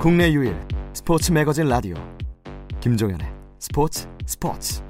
[0.00, 0.56] 국내 유일
[0.92, 1.96] 스포츠 매거진 라디오
[2.80, 3.26] 김종현의
[3.58, 4.82] 스포츠 스포츠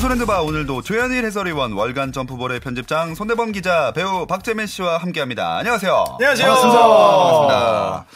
[0.00, 5.58] 소렌드바 오늘도 조현일 해설위원 월간 점프볼의 편집장 손대범 기자 배우 박재민 씨와 함께합니다.
[5.58, 6.04] 안녕하세요.
[6.18, 6.46] 안녕하세요.
[6.46, 6.88] 반갑습니다.
[6.88, 8.06] 반갑습니다.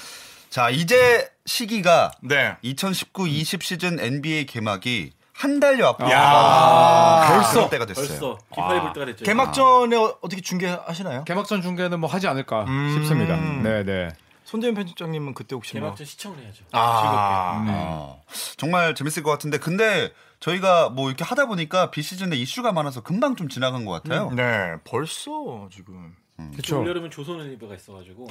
[0.51, 2.57] 자 이제 시기가 네.
[2.65, 7.69] 2019-20 시즌 NBA 개막이 한 달여 앞으로 야, 벌써 벌써.
[7.71, 8.07] 때가 됐어요.
[8.09, 9.25] 벌써 깃발이 불 때가 됐죠.
[9.25, 11.25] 개막전에 어- 어떻게 중계하시나요?
[11.25, 12.95] 개막전 중계는 뭐 하지 않을까 음.
[12.99, 13.37] 싶습니다.
[13.37, 14.09] 네, 네.
[14.45, 16.65] 손재현 편집장님은 그때 혹시 뭐 개막전 시청을 해야죠.
[16.73, 18.23] 아, 어,
[18.57, 23.37] 정말 재밌을 것 같은데 근데 저희가 뭐 이렇게 하다 보니까 비 시즌에 이슈가 많아서 금방
[23.37, 24.31] 좀 지나간 것 같아요.
[24.33, 26.17] 네, 벌써 지금.
[26.53, 26.81] 그렇죠.
[26.81, 28.29] 올여름은 조선일보가 있어가지고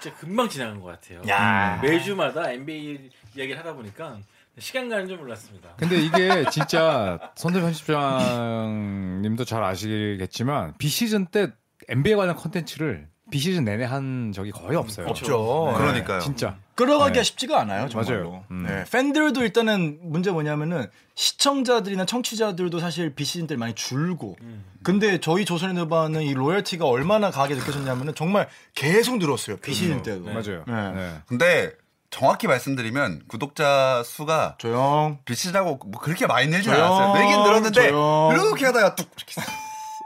[0.00, 1.22] 진짜 금방 지나간 것 같아요.
[1.28, 1.78] 야.
[1.82, 4.18] 매주마다 NBA 이야기를 하다 보니까
[4.60, 5.70] 시간 가는 줄 몰랐습니다.
[5.76, 11.52] 근데 이게 진짜 선대 편집장님도 잘 아시겠지만 비시즌 때
[11.88, 15.06] NBA 관련 컨텐츠를 비시즌 내내 한 적이 거의 없어요.
[15.08, 15.68] 없죠.
[15.72, 16.20] 네, 그러니까요.
[16.20, 16.56] 진짜.
[16.76, 17.24] 끌어가기가 네.
[17.24, 18.30] 쉽지가 않아요, 정말로.
[18.30, 18.44] 맞아요.
[18.52, 18.64] 음.
[18.66, 24.36] 네, 팬들도 일단은 문제 뭐냐면은 시청자들이나 청취자들도 사실 비시즌 때 많이 줄고.
[24.82, 29.56] 근데 저희 조선의 누바는 이 로열티가 얼마나 강하게 느껴졌냐면은 정말 계속 늘었어요.
[29.58, 30.24] 비시즌 때도.
[30.24, 30.64] 맞아요.
[30.66, 30.92] 네.
[30.92, 31.14] 네.
[31.26, 31.72] 근데
[32.10, 35.18] 정확히 말씀드리면 구독자 수가 조용.
[35.24, 37.14] 비시하고 뭐 그렇게 많이 조용, 않았어요.
[37.14, 38.30] 늘긴 늘었는데 조용.
[38.32, 39.34] 이렇게 하다가 뚝 이렇게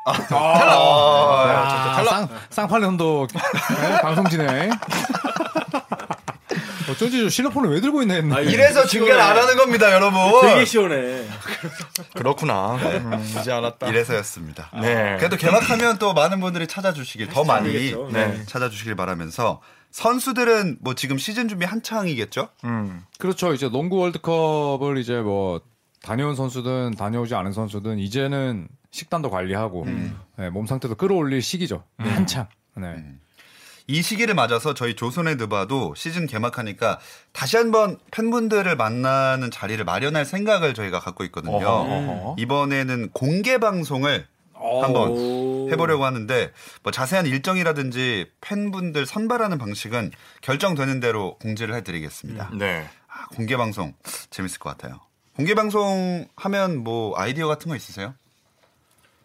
[0.05, 3.29] 아, 쌍, 쌍팔레 선도
[3.81, 4.71] 네, 방송 진행.
[6.91, 8.35] 어쩐지 저 실로폰을 왜 들고 있나 했네.
[8.35, 10.21] 아, 이래서 중계를 안 하는 겁니다, 여러분.
[10.43, 11.25] 되게 시원해.
[12.15, 12.75] 그렇구나.
[12.75, 13.87] 음, 이제 알았다.
[13.87, 14.71] 이래서였습니다.
[14.81, 15.17] 네.
[15.19, 18.11] 그래도 개막하면 또 많은 분들이 찾아주시길 더 많이 알겠죠.
[18.13, 18.45] 네.
[18.47, 19.61] 찾아주시길 바라면서
[19.93, 22.49] 선수들은 뭐 지금 시즌 준비 한창이겠죠?
[22.65, 23.03] 음.
[23.19, 23.53] 그렇죠.
[23.55, 25.61] 이제 농구 월드컵을 이제 뭐
[26.03, 29.87] 다녀온 선수든 다녀오지 않은 선수든 이제는 식단도 관리하고
[30.37, 31.85] 네, 몸 상태도 끌어올릴 시기죠.
[31.99, 32.49] 한창.
[32.75, 32.97] 네.
[33.87, 36.99] 이 시기를 맞아서 저희 조선의 드바도 시즌 개막하니까
[37.33, 41.67] 다시 한번 팬분들을 만나는 자리를 마련할 생각을 저희가 갖고 있거든요.
[41.67, 42.37] 어허.
[42.39, 44.27] 이번에는 공개 방송을
[44.83, 45.69] 한번 오.
[45.71, 46.53] 해보려고 하는데
[46.83, 52.51] 뭐 자세한 일정이라든지 팬분들 선발하는 방식은 결정되는 대로 공지를 해드리겠습니다.
[52.55, 52.89] 네.
[53.09, 53.95] 아, 공개 방송
[54.31, 55.01] 재밌을 것 같아요.
[55.37, 58.15] 공개 방송 하면 뭐 아이디어 같은 거 있으세요?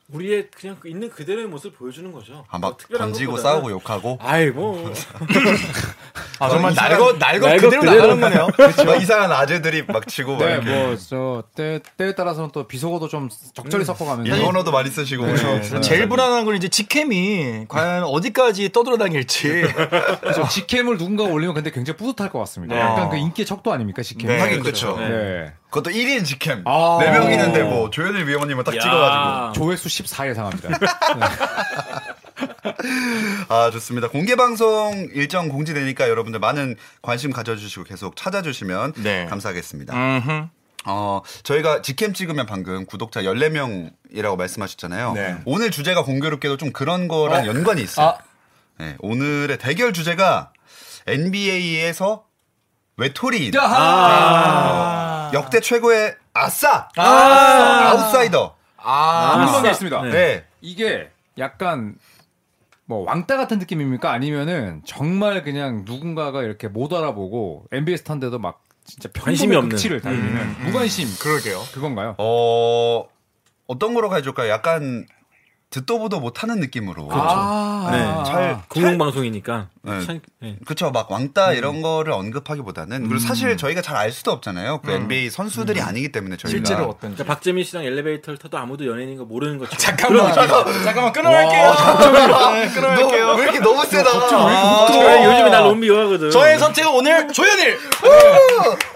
[0.09, 2.45] 우리의 그냥 그 있는 그대로의 모습을 보여주는 거죠.
[2.49, 4.89] 아, 뭐막 특별한 던지고 것보다는- 싸우고 욕하고 아이 뭐
[6.39, 8.15] 아, 정말 날거 날거 그대로 그대로.
[8.15, 8.47] 나가는 거네요.
[8.85, 13.07] 막 이상한 아재들이 막 치고 막 네, 이렇게 뭐, 저, 때, 때에 따라서는 또 비속어도
[13.07, 14.35] 좀 적절히 섞어가면서.
[14.35, 15.81] 일본어도 많이 쓰시고 그렇죠.
[15.81, 19.47] 제일 불안한 건 이제 직캠이 과연 어디까지 떠돌아다닐지.
[20.21, 22.75] 그래서 직캠을 누군가 올리면 근데 굉장히 뿌듯할 것 같습니다.
[22.75, 22.81] 네.
[22.81, 24.27] 약간 그 인기의 척도 아닙니까, 직캠?
[24.29, 24.95] 네, 하긴 그렇죠.
[24.97, 25.09] 네.
[25.09, 25.53] 네.
[25.69, 26.99] 그것도 1인 직캠 아.
[27.01, 28.79] 4명 있는데 뭐 조현일 위원님은 딱 야.
[28.79, 30.69] 찍어가지고 조회수 14 예상합니다.
[33.49, 39.25] 아 좋습니다 공개 방송 일정 공지되니까 여러분들 많은 관심 가져주시고 계속 찾아주시면 네.
[39.25, 40.47] 감사하겠습니다 음흠.
[40.85, 45.37] 어 저희가 직캠 찍으면 방금 구독자 14명이라고 말씀하셨잖아요 네.
[45.45, 48.17] 오늘 주제가 공교롭게도 좀 그런 거랑 연관이 있어요 아.
[48.79, 50.51] 네, 오늘의 대결 주제가
[51.07, 52.25] NBA에서
[52.97, 55.31] 외톨이인 아.
[55.33, 59.33] 역대 최고의 아싸 아웃사이더 아.
[59.37, 60.01] 궁금한 게 있습니다.
[60.03, 60.11] 네.
[60.11, 60.45] 네.
[60.61, 61.95] 이게 약간
[62.87, 64.11] 뭐 왕따 같은 느낌입니까?
[64.11, 69.69] 아니면은 정말 그냥 누군가가 이렇게 못 알아보고 NBA 스탄데도 막 진짜 관심이 없는.
[69.69, 71.61] 극치를 달리는 무관심 그러게요.
[71.73, 72.15] 그건가요?
[72.17, 73.05] 어,
[73.67, 74.49] 어떤 거로 가져올까요?
[74.49, 75.05] 약간
[75.69, 77.09] 듣도 보도 못하는 느낌으로.
[77.11, 80.05] 아, 네, 잘, 공공방송이니까 네.
[80.05, 80.55] 참, 네.
[80.65, 80.91] 그쵸.
[80.91, 83.03] 막 왕따 이런 거를 언급하기보다는.
[83.07, 84.81] 그리고 사실 저희가 잘 알 수도 없잖아요.
[84.85, 86.49] 그 NBA 선수들이 아니기 때문에 저희가.
[86.49, 87.15] 실제로 어떤지.
[87.15, 91.75] 그러니까 박재민 씨랑 엘리베이터를 타도 아무도 연예인인 거 모르는 것처럼 잠깐만, 잠깐만, 잠깐만 끊어낼게요.
[92.53, 93.25] 네, 끊어낼게요.
[93.25, 94.09] 너, 왜 이렇게 너무 세다.
[94.11, 96.29] 아, 왜 요즘에 날 너무 미워하거든.
[96.29, 97.77] 저의 선택은 오늘 조현일.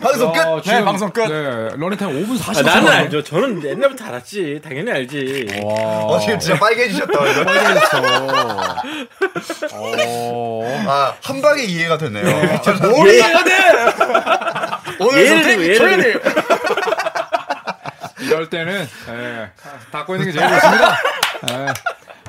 [0.02, 0.62] 방송 끝!
[0.69, 1.22] 네, 방송 끝.
[1.22, 2.59] 네, 러닝타임 5분 40초.
[2.59, 3.23] 아, 나는 알죠.
[3.23, 4.62] 저는 옛날부터 알았지.
[4.63, 5.47] 당연히 알지.
[5.63, 5.73] 와.
[6.05, 7.20] 어, 지금 진짜 빨개지셨다.
[7.20, 7.41] 그래서.
[9.73, 10.81] 어.
[10.88, 12.24] 아, 한 방에 이해가 되네요.
[12.90, 13.52] 뭘 해야 돼?
[15.00, 16.22] 오늘 예를 선택 조현일.
[18.22, 19.50] 이럴 때는 예,
[19.92, 20.98] 닫고 있는 게 제일 좋습니다.
[21.50, 21.66] 예,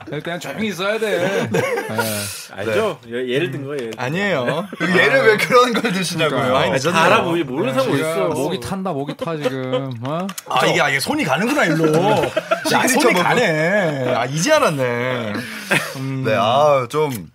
[0.08, 1.48] 이럴 때는 조용히 있어야 돼.
[1.52, 2.56] 예.
[2.56, 2.98] 알죠?
[3.08, 3.90] 예- 예를 든 거예요.
[3.96, 4.66] 아니에요.
[4.78, 6.40] 그 얘를 왜 그런 걸 드시냐고요.
[6.42, 6.74] 그러니까요.
[6.74, 7.44] 아, 다 알아보지.
[7.44, 8.28] 모르는 사람 뭐 있어.
[8.28, 9.92] 목이 탄다, 목이 타 지금.
[10.02, 10.26] 어?
[10.48, 11.92] 아 이게 아, 이게 손이 가는구나 일로.
[12.72, 14.14] 야, 손이 가네.
[14.16, 15.32] 아 이제 알았네.
[16.24, 17.30] 네, 아, 좀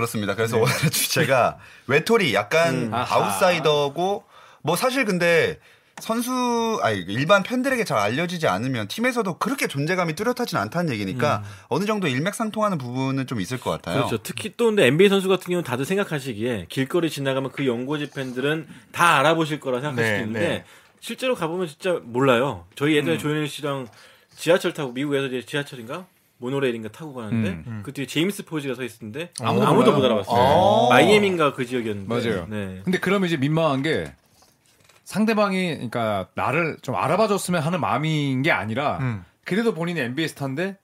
[0.00, 0.34] 그렇습니다.
[0.34, 3.16] 그래서 오늘의 주제가 외톨이, 약간 아하.
[3.16, 4.24] 아웃사이더고
[4.62, 5.58] 뭐 사실 근데
[6.00, 12.08] 선수 아니 일반 팬들에게 잘 알려지지 않으면 팀에서도 그렇게 존재감이 뚜렷하진 않다는 얘기니까 어느 정도
[12.08, 14.06] 일맥상통하는 부분은 좀 있을 것 같아요.
[14.06, 14.18] 그렇죠.
[14.22, 19.18] 특히 또 근데 NBA 선수 같은 경우는 다들 생각하시기에 길거리 지나가면 그 연고지 팬들은 다
[19.18, 20.64] 알아보실 거라 생각할 네, 있는데 네.
[21.00, 22.64] 실제로 가보면 진짜 몰라요.
[22.76, 23.88] 저희 예전에 조현일 씨랑
[24.36, 26.06] 지하철 타고 미국에서 이제 지하철인가
[26.40, 27.82] 모노레일인가 타고 가는데 음.
[27.84, 29.92] 그 뒤에 제임스 포지가 서 있었는데 아무도 아무도.
[29.92, 30.36] 못 알아봤어요.
[30.40, 30.88] 아.
[30.88, 32.08] 마이애미인가 그 지역이었는데.
[32.08, 32.46] 맞아요.
[32.48, 32.80] 네.
[32.82, 34.12] 근데 그러면 이제 민망한 게
[35.04, 39.24] 상대방이 그러니까 나를 좀 알아봐줬으면 하는 마음인 게 아니라 음.
[39.44, 40.78] 그래도 본인이 NBA 스타인데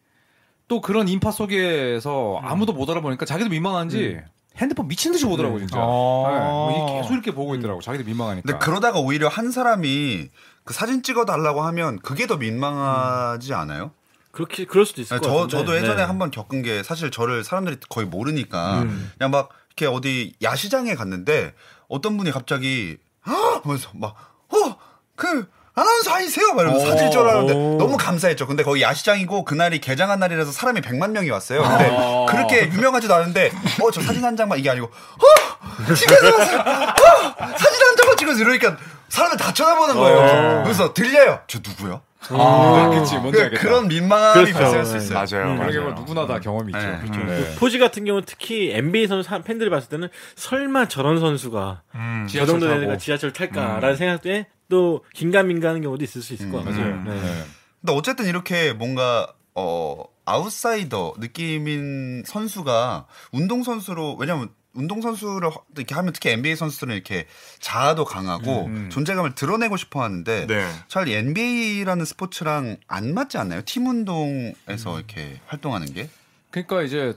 [0.68, 4.18] 또 그런 인파 속에서 아무도 못 알아보니까 자기도 민망한지
[4.58, 5.78] 핸드폰 미친 듯이 보더라고 진짜.
[5.78, 5.80] 아.
[5.80, 6.38] 네,
[6.78, 7.80] 뭐 계속 이렇게 보고 있더라고.
[7.80, 8.46] 자기도 민망하니까.
[8.46, 10.28] 근데 그러다가 오히려 한 사람이
[10.64, 13.92] 그 사진 찍어 달라고 하면 그게 더 민망하지 않아요?
[14.36, 15.56] 그렇게 그럴 수도 있을 것 저, 같은데.
[15.56, 16.02] 저도 예전에 네.
[16.02, 19.10] 한번 겪은 게 사실 저를 사람들이 거의 모르니까 음.
[19.16, 21.54] 그냥 막 이렇게 어디 야시장에 갔는데
[21.88, 23.62] 어떤 분이 갑자기 헉!
[23.64, 24.14] 하면서 막
[24.50, 24.76] 어!
[25.16, 26.52] 그 아나운서 아니세요?
[26.52, 27.76] 막 이러면서 사진 찍으라는데 오.
[27.78, 28.46] 너무 감사했죠.
[28.46, 31.62] 근데 거기 야시장이고 그날이 개장한 날이라서 사람이 100만 명이 왔어요.
[31.62, 32.26] 근데 아.
[32.28, 33.50] 그렇게 유명하지도 않은데
[33.82, 35.94] 어 저 사진 한 장만 이게 아니고 어!
[35.94, 37.56] 찍어서 어!
[37.56, 38.76] 사진 한 장만 찍어서 이러니까
[39.08, 40.62] 사람들 다 쳐다보는 거예요.
[40.64, 41.40] 그래서 들려요.
[41.46, 42.02] 저 누구요?
[42.30, 43.62] 아, 그치 뭔지 알겠다.
[43.62, 44.58] 그런 민망함이 그렇죠.
[44.58, 45.14] 발생할 수 있어요.
[45.14, 45.52] 맞아요.
[45.52, 45.56] 음.
[45.58, 45.94] 그런 게 맞아요.
[45.94, 46.86] 누구나 다 경험이 있죠.
[46.86, 47.00] 네.
[47.02, 47.26] 음.
[47.26, 47.54] 네.
[47.56, 52.24] 포지 같은 경우는 특히 NBA 선수 한- 팬들이 봤을 때는 설마 저런 선수가 음.
[52.28, 52.68] 저 지하철 정도.
[52.74, 56.80] 되니까 지하철 탈까라는 생각에 또 긴가민가하는 경우도 있을 수 있을 것 같아요.
[56.96, 57.02] 맞아요.
[57.04, 57.10] 네.
[57.20, 57.42] 네.
[57.80, 66.12] 근데 어쨌든 이렇게 뭔가 어 아웃사이더 느낌인 선수가 운동 선수로 왜냐면 운동 선수를 이렇게 하면
[66.12, 67.26] 특히 NBA 선수들은 이렇게
[67.58, 68.90] 자아도 강하고 음.
[68.90, 70.68] 존재감을 드러내고 싶어 하는데 네.
[70.88, 73.62] 잘 NBA라는 스포츠랑 안 맞지 않나요?
[73.64, 76.08] 팀 운동에서 이렇게 활동하는 게?
[76.50, 77.16] 그러니까 이제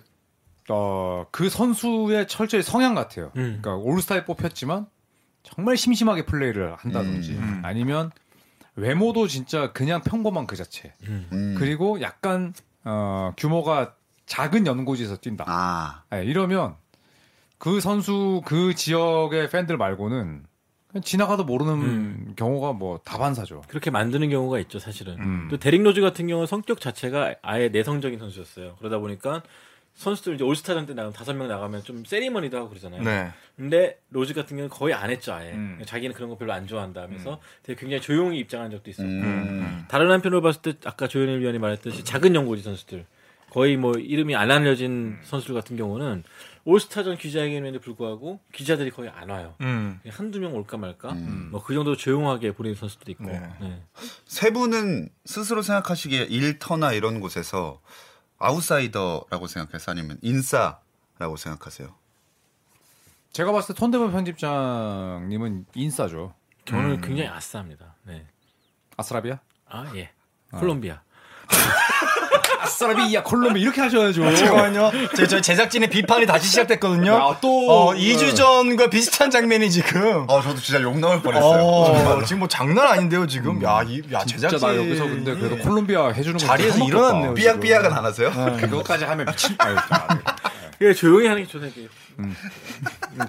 [0.69, 3.31] 어, 그 선수의 철저히 성향 같아요.
[3.35, 3.59] 음.
[3.61, 4.87] 그러니까 올스타에 뽑혔지만
[5.43, 7.61] 정말 심심하게 플레이를 한다든지 음.
[7.63, 8.11] 아니면
[8.75, 10.93] 외모도 진짜 그냥 평범한 그 자체.
[11.03, 11.55] 음.
[11.57, 12.53] 그리고 약간
[12.83, 13.95] 어, 규모가
[14.25, 15.45] 작은 연고지에서 뛴다.
[15.47, 16.03] 아.
[16.11, 16.75] 네, 이러면
[17.59, 20.45] 그 선수 그 지역의 팬들 말고는
[20.87, 22.33] 그냥 지나가도 모르는 음.
[22.35, 23.61] 경우가 뭐 다반사죠.
[23.67, 25.19] 그렇게 만드는 경우가 있죠, 사실은.
[25.19, 25.47] 음.
[25.51, 28.75] 또 데릭 로즈 같은 경우는 성격 자체가 아예 내성적인 선수였어요.
[28.79, 29.43] 그러다 보니까
[29.93, 33.03] 선수들 이제 올스타전 때 나가면 다섯 명 나가면 좀 세리머니도 하고 그러잖아요.
[33.03, 33.29] 네.
[33.57, 35.51] 근데 로즈 같은 경우는 거의 안 했죠, 아예.
[35.51, 35.81] 음.
[35.85, 39.07] 자기는 그런 거 별로 안 좋아한다 하면서 되게 굉장히 조용히 입장한 적도 있었고.
[39.09, 39.85] 음.
[39.89, 43.05] 다른 한편으로 봤을 때 아까 조현일 위원이 말했듯이 작은 연고지 선수들
[43.49, 46.23] 거의 뭐 이름이 안 알려진 선수들 같은 경우는
[46.69, 49.55] 올스타전 기자회견에도 불구하고 기자들이 거의 안 와요.
[49.61, 49.99] 음.
[50.07, 51.13] 한두 명 올까 말까?
[51.13, 51.49] 음.
[51.51, 53.25] 뭐그 정도로 조용하게 보내는 선수들도 있고.
[53.25, 53.41] 네.
[53.59, 53.83] 네.
[54.25, 57.81] 세 분은 스스로 생각하시기에 일터나 이런 곳에서
[58.37, 61.93] 아웃사이더라고 생각해서 아니면 인싸라고 생각하세요?
[63.31, 66.35] 제가 봤을 때 톤데본 편집장님은 인싸죠.
[66.65, 67.95] 저는 굉장히 아싸합니다.
[68.03, 68.27] 네.
[68.95, 69.39] 아스라비아?
[69.67, 70.11] 아 예.
[70.51, 70.95] 콜롬비아.
[71.47, 71.88] 아
[72.67, 74.35] 스라비아 콜롬비아 이렇게 하셔야죠.
[74.35, 74.91] 잠깐만요.
[75.15, 77.11] 제, 저 제작진의 비판이 다시 시작됐거든요.
[77.11, 80.25] 야, 또 어, 2주 전과 비슷한 장면이 지금.
[80.29, 81.61] 아 저도 진짜 욕 나올 뻔했어요.
[81.63, 83.61] 어, 지금 뭐 장난 아닌데요, 지금.
[83.63, 84.59] 야, 이, 야, 제작진.
[84.59, 87.33] 나 여기서 근데 그래도 콜롬비아 해주는 거 자리에서 일어났네요.
[87.33, 88.31] 삐약삐약은 안 하세요?
[88.59, 89.55] 그거까지 하면 미친.
[89.59, 90.07] 아,
[90.77, 91.69] 그게 조용히 하는 게 좋네.
[91.69, 91.87] 그게.
[92.19, 92.35] 음,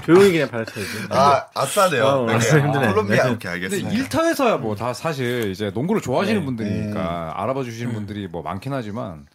[0.05, 0.91] 조용히 그냥 받아쳐야지.
[1.11, 2.05] 아 아싸네요.
[2.05, 2.35] 어, 네.
[2.35, 2.89] 아싸 힘드네.
[2.89, 3.31] 콜롬비아 네.
[3.31, 3.91] 오케이 근데 알겠습니다.
[3.91, 6.45] 일터에서야 뭐 다 사실 이제 농구를 좋아하시는 네.
[6.47, 9.27] 분들이니까 알아봐 주시는 분들이 뭐 많긴 하지만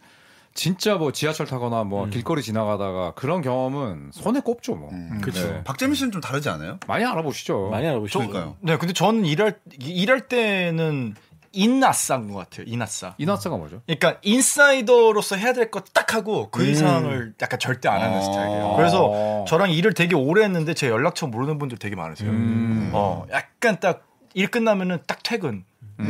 [0.54, 4.90] 진짜 뭐 지하철 타거나 뭐 길거리 지나가다가 그런 경험은 손에 꼽죠 뭐.
[4.92, 5.20] 음.
[5.22, 5.42] 그쵸.
[5.46, 5.64] 네.
[5.66, 6.80] 박재민 씨는 좀 다르지 않아요?
[6.88, 7.68] 많이 알아보시죠.
[7.72, 8.20] 많이 알아보시죠.
[8.20, 8.56] 그러니까요.
[8.62, 11.16] 네, 근데 저는 일할, 일할 때는
[11.56, 13.16] 인나싸인 것 같아요, 인나싸.
[13.18, 13.82] 이나스가 뭐죠?
[13.88, 16.70] 그러니까 인사이더로서 해야 될 것 딱 하고 그 음.
[16.70, 18.22] 이상을 약간 절대 안 하는 어.
[18.22, 18.74] 스타일이에요.
[18.76, 19.46] 그래서 어.
[19.48, 22.30] 저랑 일을 되게 오래 했는데 제 연락처 모르는 분들 되게 많으세요.
[22.30, 22.92] 음.
[22.94, 24.04] 어, 약간 딱
[24.38, 25.64] 일 끝나면은 딱 퇴근.
[26.02, 26.06] 음.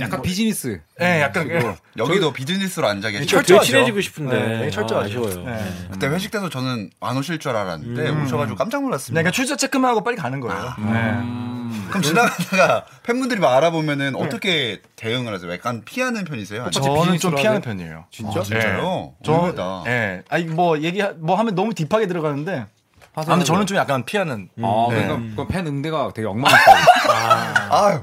[0.00, 0.80] 뭐 약간 비즈니스.
[1.00, 1.48] 예, 약간
[1.96, 3.26] 여기도 비즈니스로 앉아 계시죠.
[3.30, 3.66] 저 되게 철저하죠.
[3.66, 5.24] 친해지고 싶은데 네, 되게 철저하죠.
[5.24, 5.28] 아.
[5.28, 5.44] 네.
[5.44, 5.88] 네.
[5.92, 8.24] 그때 회식 때도 저는 안 오실 줄 알았는데 음.
[8.24, 9.20] 오셔가지고 깜짝 놀랐습니다.
[9.20, 10.56] 그러니까 출사 체크만 하고 빨리 가는 거예요.
[10.58, 10.76] 아.
[10.78, 11.50] 네.
[11.88, 15.52] 그럼 지나가다가 팬분들이 막 알아보면은 어떻게 대응을 하세요?
[15.52, 16.64] 약간 피하는 편이세요?
[16.64, 16.72] 아니면-
[17.04, 17.60] 저는 좀 피하는?
[17.60, 18.06] 편이에요.
[18.10, 18.40] 진짜?
[18.40, 19.14] 아, 진짜요?
[19.24, 19.84] 저, 의외다.
[19.86, 20.22] 예.
[20.28, 22.66] 아니 뭐 얘기 뭐 하면 너무 딥하게 들어가는데.
[23.14, 24.48] 아, 근데 저는 좀 약간 피하는.
[24.62, 25.04] 아, 네.
[25.06, 26.76] 그러니까 그팬 응대가 되게 엉망이었어요.
[27.70, 28.02] 아유,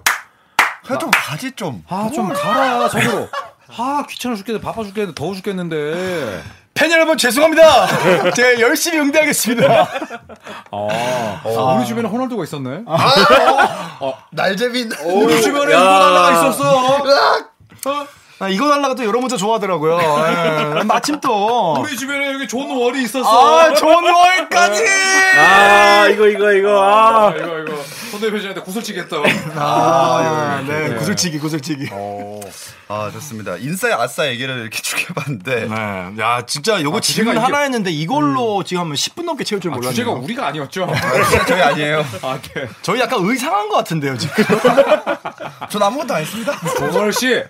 [0.87, 1.83] 그냥 좀 가지 좀.
[1.89, 3.27] 아, 좀 가라, 저기로.
[3.77, 6.41] 아, 귀찮아 죽겠는데, 바빠 죽겠는데, 더워 죽겠는데.
[6.73, 8.31] 팬 여러분 죄송합니다.
[8.33, 9.87] 제가 열심히 응대하겠습니다.
[10.71, 12.83] 아, 우리 주변에 호날두가 있었네.
[14.31, 14.91] 날재민.
[15.03, 17.03] 우리 주변에 하나가 있었어.
[18.39, 19.97] 아, 이거 달라고 또 여러 문자 좋아하더라고요.
[20.79, 21.73] 예, 마침 또.
[21.79, 23.27] 우리 주변에 여기 존 월이 있었어.
[23.59, 24.83] 아, 좋은 월까지!
[25.39, 27.75] 아 이거 이거 이거 아 이거 이거
[28.11, 29.17] 손 대표님한테 구슬치기 했다.
[29.55, 31.89] 아, 네, 구슬치기, 구슬치기.
[32.89, 33.57] 아 좋습니다.
[33.57, 36.21] 인싸의 아싸 얘기를 이렇게 쭉 해봤는데 네.
[36.21, 39.61] 야, 진짜 요거 아, 질문 주제가 하나 이게- 했는데 이걸로 지금 하면 10분 넘게 채울
[39.61, 39.91] 줄 아, 몰랐네요.
[39.93, 40.87] 주제가 우리가 아니었죠.
[41.29, 41.99] 진짜 저희 아니에요.
[42.23, 42.67] 아, 네.
[42.81, 44.45] 저희 약간 의상한 것 같은데요, 지금.
[45.69, 46.53] 전 아무것도 안 했습니다.
[46.77, 47.43] 조설 씨.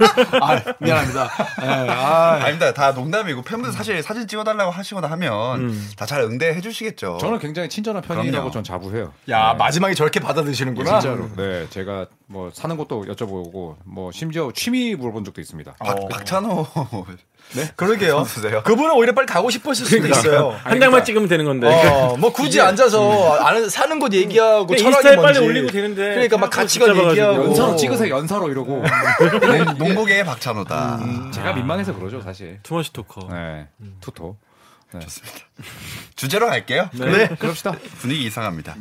[0.40, 1.28] 아, 미안합니다.
[1.62, 2.72] 예, 아, 아닙니다.
[2.72, 7.18] 다 농담이고 팬분들 사실 사진 찍어달라고 하시거나 하면 다잘 응대해 주시겠죠.
[7.20, 8.50] 저는 굉장히 친절한 편이라고.
[8.50, 9.12] 전 자부해요.
[9.28, 10.98] 야, 마지막에 저렇게 받아드시는구나.
[11.00, 11.28] 진짜로.
[11.36, 15.74] 네, 제가 뭐 사는 것도 여쭤보고 뭐 심지어 취미 물어본 적도 있습니다.
[15.80, 16.64] 박, 박찬호
[17.74, 18.18] 그러게요.
[18.18, 18.62] 선수세요?
[18.62, 20.50] 그분은 오히려 빨리 가고 싶었을 수도 있어요.
[20.62, 25.16] 한 장만 찍으면 되는 건데 어, 뭐 굳이 앉아서 아는 사는 곳 얘기하고 그냥 철학이
[25.16, 25.22] 뭔지.
[25.40, 26.96] 빨리 올리고 되는데 그러니까 막 가치관.
[26.96, 28.14] 얘기하고 연사로 찍으세요.
[28.16, 28.84] 연사로 이러고.
[29.78, 31.30] 농구계의 박찬호다.
[31.34, 32.60] 제가 민망해서 그러죠, 사실.
[32.62, 33.66] too much talker 네,
[34.00, 34.36] 투토.
[36.14, 36.90] 주제로 갈게요.
[36.92, 37.72] 네, 그럽시다.
[38.00, 38.76] 분위기 이상합니다.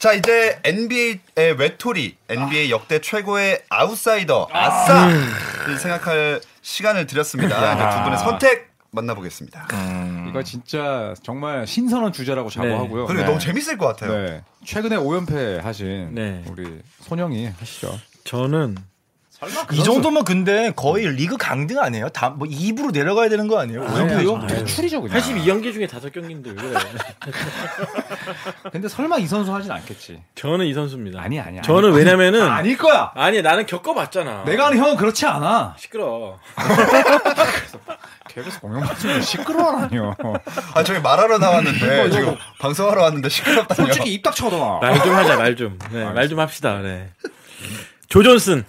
[0.00, 7.74] 자 이제 NBA의 외톨이, NBA 역대 최고의 아웃사이더 아싸를 생각할 시간을 드렸습니다.
[7.74, 9.68] 이제 두 분의 선택 만나보겠습니다.
[10.30, 13.08] 이거 진짜 정말 신선한 주제라고 자부하고요.
[13.08, 13.26] 그리고 네.
[13.26, 14.16] 너무 재밌을 것 같아요.
[14.16, 14.42] 네.
[14.64, 16.44] 최근에 5연패 하신 네.
[16.48, 18.00] 우리 손영이 하시죠.
[18.24, 18.78] 저는
[19.72, 22.10] 이 정도면 근데 거의 리그 강등 아니에요?
[22.10, 23.80] 다 뭐 2부로 내려가야 되는 거 아니에요?
[23.82, 24.46] 오연패요?
[24.46, 25.18] 대출이죠 그냥.
[25.18, 26.74] 82경기 중에 5경기인데 왜 그래
[28.72, 30.22] 근데 설마 이 선수 하진 않겠지.
[30.34, 31.62] 저는 이 선수입니다 아니 아니야.
[31.62, 33.12] 저는 왜냐면은 아, 아닐 거야.
[33.14, 35.74] 아니 나는 겪어봤잖아 내가 아는 형은 그렇지 않아.
[35.78, 36.38] 시끄러
[38.28, 40.14] 계속 공연 맞으면 시끄러워라뇨.
[40.74, 43.86] 아 저희 말하러 나왔는데 지금 방송하러 왔는데 시끄럽다뇨.
[43.86, 47.10] 솔직히 입 닥쳐도 말 좀 하자 말 좀 네, 말 좀 합시다 네.
[48.08, 48.64] 조존슨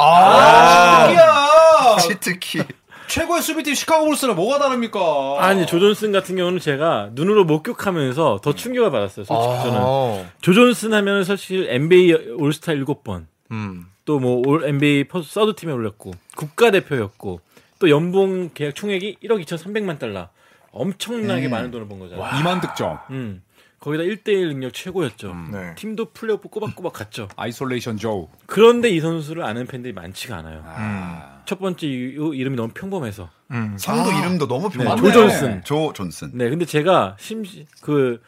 [0.00, 2.62] 아, 야 치트키.
[3.08, 5.00] 최고의 수비팀 시카고 불스는 뭐가 다릅니까?
[5.38, 11.66] 아니 조존슨 같은 경우는 제가 눈으로 목격하면서 더 충격을 받았어요 솔직히 저는 조존슨 하면 사실
[11.70, 13.86] NBA 올스타 7번 음.
[14.04, 17.40] 또뭐 all NBA first third 팀에 올렸고 국가 대표였고
[17.78, 20.28] 또 연봉 계약 총액이 1억 2,300만 달러
[20.72, 22.24] 엄청나게 많은 돈을 번 거잖아요.
[22.42, 22.98] 2만 득점.
[23.10, 23.42] 음.
[23.80, 25.34] 거기다 1대1 능력 최고였죠.
[25.52, 25.74] 네.
[25.76, 27.28] 팀도 플레이오프 꼬박꼬박 갔죠.
[27.36, 28.28] isolation Joe.
[28.46, 30.62] 그런데 이 선수를 아는 팬들이 많지가 않아요.
[30.66, 31.42] 아.
[31.46, 33.30] 첫 번째 이름이 너무 평범해서.
[33.78, 35.00] 성도 이름도 너무 네, 평범해.
[35.02, 35.62] 조존슨.
[35.64, 36.32] 조 존슨.
[36.34, 38.20] 네, 근데 제가 심지 그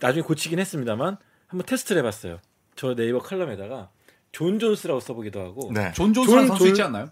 [0.00, 1.16] 나중에 고치긴 했습니다만
[1.48, 2.38] 한번 테스트를 해봤어요.
[2.76, 3.88] 저 네이버 칼럼에다가
[4.32, 5.90] 존 존스라고 써보기도 하고 네.
[5.94, 7.10] 존 존스라는 존- 선수 존- 있지 않나요?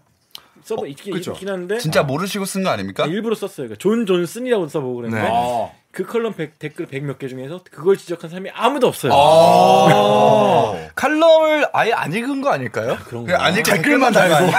[0.63, 1.31] 써보 있긴, 그쵸.
[1.31, 3.03] 있긴 한데 진짜 모르시고 쓴 거 아닙니까?
[3.03, 3.67] 아, 일부러 썼어요.
[3.67, 5.29] 그러니까 존 존슨이라고 써보고 그랬는데 네.
[5.31, 5.69] 아.
[5.91, 9.11] 그 컬럼 100, 댓글 100몇 개 중에서 그걸 지적한 사람이 아무도 없어요.
[9.15, 10.87] 어.
[10.95, 12.97] 칼럼을 아예 안 읽은 거 아닐까요?
[13.05, 13.51] 그런 거.
[13.63, 14.51] 댓글만 달고.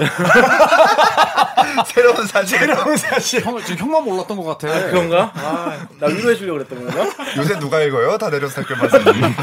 [1.86, 2.58] 새로운 사실.
[2.58, 3.44] 새로운 사실.
[3.44, 4.86] 형, 지금 형만 몰랐던 것 같아.
[4.88, 5.32] 그런가?
[5.34, 7.10] 아, 나 위로해 주려고 그랬던 건가?
[7.36, 8.16] 요새 누가 읽어요?
[8.18, 9.04] 다 내려서 댓글만 쓰는.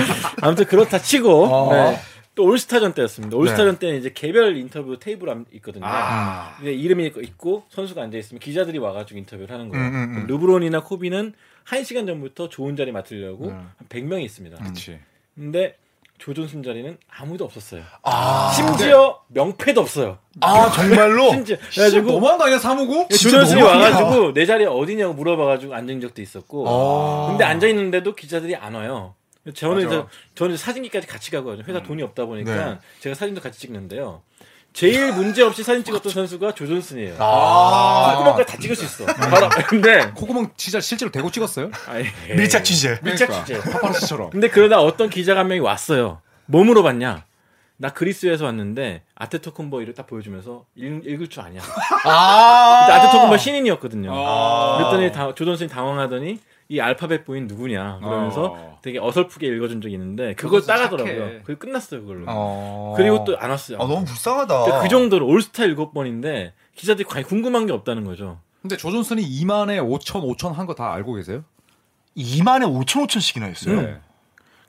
[0.41, 1.73] 아무튼 그렇다 치고 어.
[1.73, 1.99] 네.
[2.37, 3.35] 또 올스타전 때였습니다.
[3.35, 5.83] 올스타전 때는 이제 개별 인터뷰 테이블 안- 있거든요.
[5.87, 6.53] 아.
[6.57, 9.85] 근데 이름이 있고 선수가 앉아 있으면 기자들이 와가지고 인터뷰를 하는 거예요.
[9.87, 10.27] 음, 음, 음.
[10.27, 14.55] 르브론이나 코비는 한 시간 전부터 좋은 자리 맡으려고 한 100명이 있습니다.
[14.57, 14.99] 그렇지.
[15.35, 15.77] 근데
[16.19, 17.81] 조존슨 자리는 아무도 없었어요.
[18.55, 20.19] 심지어 명패도 없어요.
[20.41, 21.29] 아, 정말로?
[21.33, 23.09] 심지어 그래가지고 너무한 거 아니야 사무국?
[23.09, 23.97] 조존슨이 너무하다.
[23.99, 27.27] 와가지고 내 자리 어디냐고 물어봐가지고 앉은 적도 있었고.
[27.29, 29.15] 근데 앉아 있는데도 기자들이 안 와요.
[29.53, 29.95] 저는 맞아.
[29.97, 31.63] 이제 저는 사진기까지 같이 가거든요.
[31.67, 32.79] 회사 돈이 없다 보니까 네.
[32.99, 34.21] 제가 사진도 같이 찍는데요.
[34.73, 37.15] 제일 문제 없이 사진 찍었던 선수가 조존슨이에요.
[37.17, 38.13] 아.
[38.17, 39.05] 콧구멍까지 다 찍을 수 있어.
[39.05, 41.71] 바로 근데 콧구멍 진짜 실제로 대고 찍었어요?
[41.87, 42.99] 아니, 밀착 취재.
[43.01, 43.45] 밀착 그러니까.
[43.45, 43.71] 취재.
[43.71, 44.29] 파파라치처럼.
[44.29, 46.21] 근데 그러다 어떤 기자가 한 명이 왔어요.
[46.45, 47.25] 뭐 물어봤냐?
[47.79, 51.61] 나 그리스에서 왔는데 아테토쿤보 이를 딱 보여주면서 읽, 읽을 줄 아냐?
[52.05, 52.87] 아.
[52.91, 54.11] 아테토쿤보 신인이었거든요.
[54.13, 54.77] 아.
[54.77, 56.39] 그랬더니 다, 조존슨이 당황하더니
[56.69, 58.79] 이 알파벳 부인 누구냐 그러면서 어.
[58.81, 61.41] 되게 어설프게 읽어준 적이 있는데 그걸 따가더라고요.
[61.43, 62.25] 그게 끝났어요 그걸로.
[62.27, 62.93] 어.
[62.97, 63.77] 그리고 또 안 왔어요.
[63.79, 64.53] 아 너무 불쌍하다.
[64.63, 68.39] 그러니까 그 정도로 올스타 일곱 번인데 기자들이 과연 궁금한 게 없다는 거죠.
[68.61, 71.43] 근데 조존슨이 2만에 5천 5천 한 거 다 알고 계세요?
[72.17, 73.81] 2만에 5천 5천씩이나 했어요.
[73.81, 73.97] 네.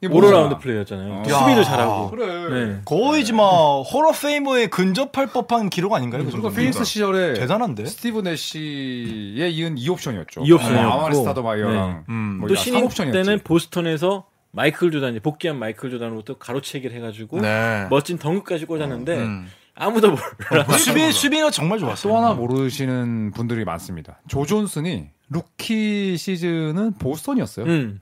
[0.00, 0.59] 이게 all-around?
[0.59, 1.12] 플레이였잖아요.
[1.12, 1.23] 어.
[1.25, 1.64] 수비도 야.
[1.64, 2.11] 잘하고.
[2.11, 2.67] 그래.
[2.67, 2.81] 네.
[2.85, 6.25] 거의 뭐 Hall of Famer에 근접할 법한 기록 아닌가요?
[6.25, 6.57] 그 정도면?
[6.57, 7.87] 피닉스 시절에 대단한데?
[7.87, 10.43] 스티브 내시에 이은 2옵션이었죠.
[10.45, 10.93] 2옵션이었고.
[10.93, 12.14] 아마리 스타더마이어랑 음.
[12.40, 13.12] 뭐또 야, 신인 3옵션이었지.
[13.12, 17.87] 때는 보스턴에서 마이클 조단 복귀한 마이클 조단으로부터 가로채기를 해가지고 네.
[17.90, 19.49] 멋진 덩크까지 꽂았는데 음.
[19.75, 20.64] 아무도 몰라.
[20.78, 22.12] 수비 수비가 정말 좋았어요.
[22.12, 24.21] 또 하나 모르시는 분들이 많습니다.
[24.28, 27.67] 조 존슨이 루키 시즌은 보스턴이었어요.
[27.67, 28.00] 음.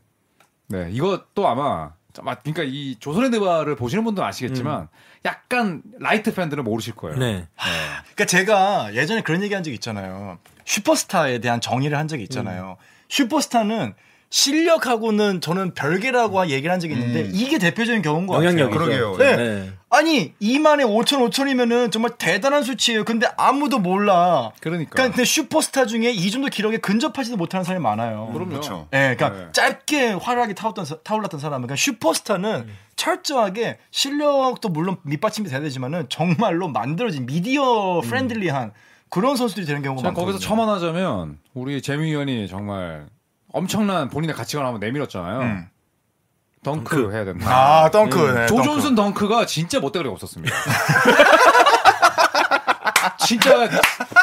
[0.69, 1.93] 네, 이것도 아마
[2.23, 4.89] 막 그러니까 이 조손의 느바를 보시는 분들은 아시겠지만
[5.27, 7.19] 약간 light 팬들은 모르실 거예요.
[7.19, 7.47] 네.
[8.15, 10.39] 그러니까 제가 예전에 그런 얘기 한 적 있잖아요.
[10.65, 12.77] 슈퍼스타에 대한 정의를 한 적이 있잖아요.
[13.09, 13.95] 슈퍼스타는
[14.31, 18.71] 실력하고는 저는 별개라고 얘기를 한 적이 있는데 이게 대표적인 경우인 것 같아요.
[18.71, 19.17] 그러게요.
[19.17, 19.37] 네.
[19.37, 19.73] 네.
[19.89, 23.05] 아니 2만에 5천 5천이면은 정말 대단한 수치예요.
[23.05, 24.51] 근데 아무도 몰라.
[24.61, 24.91] 그러니까.
[24.95, 28.29] 그러니까 슈퍼스타 중에 이 정도 기록에 근접하지도 못하는 사람이 많아요.
[28.33, 28.49] 그럼요.
[28.51, 28.89] 그렇죠.
[28.93, 29.53] 예, 그러니까 네.
[29.53, 32.67] 짧게 화려하게 타올랐던, 사- 타올랐던 사람은 그러니까 슈퍼스타는
[32.97, 38.73] 철저하게 실력도 물론 밑받침이 돼야 되지만은 정말로 만들어진 media friendly한
[39.09, 40.33] 그런 선수들이 되는 경우가 많거든요.
[40.33, 43.07] 거기서 첨언하자면 우리 재미 위원이 정말
[43.53, 45.41] 엄청난 본인의 가치관 한번 내밀었잖아요.
[45.41, 45.69] 음.
[46.63, 47.49] 덩크, 해야 된다.
[47.49, 48.19] 아, 덩크.
[48.19, 50.55] 네, 조존슨 덩크 가 진짜 멋대가리 없었습니다.
[53.27, 53.69] 진짜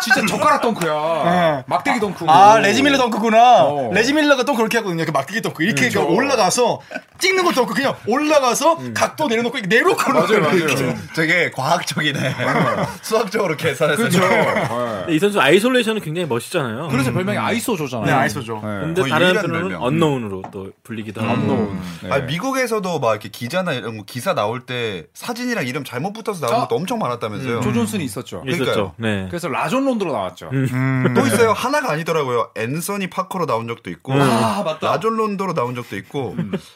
[0.01, 1.23] 진짜 젓가락 덩크야.
[1.25, 1.63] 네.
[1.67, 2.25] 막대기 덩크.
[2.27, 3.63] 아, 레지밀러 덩크구나.
[3.65, 3.91] 어.
[3.93, 5.05] 레지밀러가 또 그렇게 하거든요.
[5.05, 5.63] 그 막대기 덩크.
[5.63, 6.79] 이렇게 그러니까 올라가서
[7.19, 10.95] 찍는 것도 없고 그냥 올라가서 각도 내려놓고 이렇게 내려놓고 맞아요, 맞아요.
[11.15, 12.35] 되게 과학적이네.
[13.01, 13.97] 수학적으로 계산해서.
[13.97, 14.19] 그렇죠.
[14.19, 14.67] 네.
[14.69, 16.87] 근데 이 선수 isolation은 굉장히 멋있잖아요.
[16.89, 18.05] 그래서 별명이 Iso Joe잖아요.
[18.05, 18.55] 네, Iso Joe.
[18.55, 18.61] 네.
[18.61, 19.83] 근데 다른 별명.
[19.83, 21.33] 언노운으로 또 불리기도 하고.
[21.33, 21.81] 언노운.
[22.03, 22.11] 네.
[22.11, 26.59] 아니, 미국에서도 막 이렇게 기자나 이런 거 기사 나올 때 사진이랑 이름 잘못 붙어서 나오는
[26.59, 26.67] 아.
[26.67, 27.61] 것도 엄청 많았다면서요.
[27.61, 28.41] 조존슨이 있었죠.
[28.41, 29.25] 그러니까 네.
[29.29, 30.49] 그래서 라존 론드로 나왔죠.
[31.15, 31.51] 또 있어요.
[31.53, 32.49] 하나가 아니더라고요.
[32.55, 34.87] 앤서니 파커로 나온 적도 있고, 아, 맞다.
[34.87, 36.35] 라존 론도로 나온 적도 있고,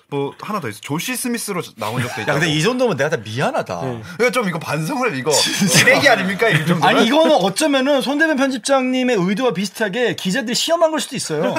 [0.10, 0.80] 뭐 하나 더 있어.
[0.82, 2.32] 조시 스미스로 나온 적도 있고.
[2.32, 3.82] 야, 근데 이 정도면 내가 다 미안하다.
[4.20, 6.84] 이거 좀 이거 반성을 이거 쓰레기 아닙니까 이 정도면?
[6.84, 11.56] 아니 이거는 어쩌면은 손대범 편집장님의 의도와 비슷하게 기자들이 시험한 걸 수도 있어요.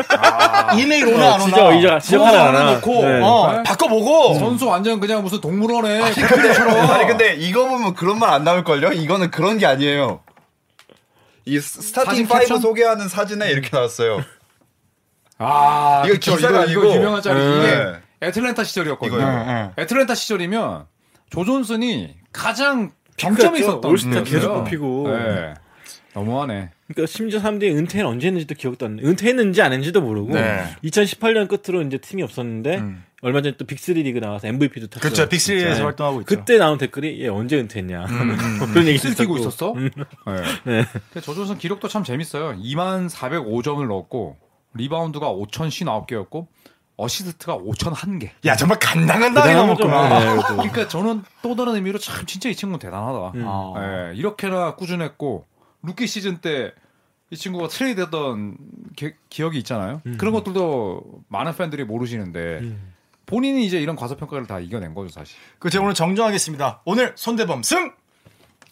[0.78, 1.76] 이메일 오나 어, 안 진짜 오나.
[1.76, 3.20] 이제 시험 번호 하나 하나 놓고 네.
[3.22, 3.62] 어, 네.
[3.64, 4.38] 바꿔보고.
[4.38, 6.90] 선수 완전 그냥 무슨 동물원에 코끼리처럼.
[6.90, 8.92] 아니 근데 이거 보면 그런 말 안 나올 걸요?
[8.92, 10.20] 이거는 그런 게 아니에요.
[11.48, 12.60] 이 스- 스타팅 사진 5 캡션?
[12.60, 14.22] 소개하는 사진에 이렇게 나왔어요.
[15.38, 16.36] 아, 이거 그쵸.
[16.36, 16.84] 기사가 이거, 아니고.
[16.84, 17.56] 이거 유명한 짤이 네.
[17.58, 19.18] 이게 애틀랜타 시절이었거든요.
[19.18, 19.44] 이거요.
[19.76, 20.86] 네, 애틀랜타 시절이면
[21.30, 23.56] 조존슨이 가장 피크였죠.
[23.56, 24.22] 있었던 올스타.
[24.24, 25.08] 계속 뽑히고.
[25.10, 25.54] 네.
[26.14, 26.70] 너무하네.
[26.88, 29.02] 그러니까 심지어 3대에 은퇴는 언제 했는지도 기억도 안 나.
[29.04, 30.64] 은퇴했는지 안 했는지도 모르고 네.
[30.84, 32.82] 2018년 끝으로 이제 팀이 없었는데
[33.20, 35.12] 얼마 전에 또 빅3 리그 나와서 MVP도 탔어요.
[35.12, 35.28] 그렇죠.
[35.28, 35.82] 빅3에서 네.
[35.82, 36.26] 활동하고 있죠.
[36.36, 38.06] 그때 나온 댓글이 얘 언제 은퇴했냐.
[38.58, 39.38] 뭐 그런 얘기 있었고.
[39.38, 39.74] 있었어?
[39.76, 39.90] 네.
[40.64, 40.84] 네.
[41.12, 42.56] 근데 조존슨 기록도 참 재밌어요.
[42.62, 44.36] 2만 405점을 넣었고
[44.74, 46.46] 리바운드가 5,059개였고
[46.96, 48.30] 어시스트가 5,001개.
[48.46, 49.84] 야 정말 간당간당하게 대단하죠.
[49.84, 50.18] 넘었구나.
[50.36, 50.42] 네.
[50.56, 53.32] 그러니까 저는 또 다른 의미로 참 진짜 이 친구는 대단하다.
[53.34, 53.44] 음.
[53.46, 53.74] 아.
[54.12, 55.44] 예, 이렇게나 꾸준했고
[55.82, 56.72] 루키 시즌 때
[57.30, 58.56] 이 친구가 트레이드했던
[58.96, 60.00] 기, 기억이 있잖아요.
[60.16, 62.92] 그런 것들도 많은 팬들이 모르시는데 음.
[63.28, 65.36] 본인이 이제 이런 과소평가를 다 이겨낸 거죠 사실.
[65.58, 66.80] 그 제가 오늘 정정하겠습니다.
[66.84, 67.92] 오늘 손대범 승.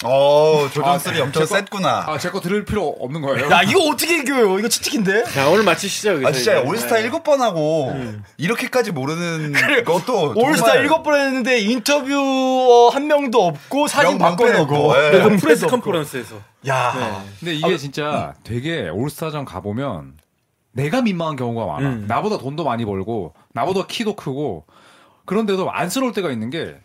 [0.05, 2.05] 어, 조존슨이 엄청 제 거- 셌구나.
[2.07, 3.51] 아 제 거 들을 필요 없는 거예요?
[3.51, 4.59] 야 이거 어떻게 이겨요?
[4.59, 5.25] 이거 치트키인데.
[5.25, 6.11] 자, 오늘 마치시죠.
[6.15, 6.69] 여기서 아 진짜 이제.
[6.69, 7.03] 올스타 네.
[7.03, 7.95] 일곱 번 하고
[8.37, 9.53] 이렇게까지 모르는
[9.87, 14.93] 것도 올스타 일곱 번 했는데 인터뷰 어, 한 명도 없고 사진 명 바꿔놓고.
[15.13, 15.67] 명 press.
[15.67, 16.37] conference에서.
[16.69, 17.25] 야.
[17.41, 20.15] 근데 이게 진짜 되게 올스타전 가보면
[20.73, 21.89] 내가 민망한 경우가 많아.
[21.89, 22.05] 음.
[22.07, 24.65] 나보다 돈도 많이 벌고 나보다 키도 크고
[25.25, 26.77] 그런데도 안쓰러울 때가 있는 게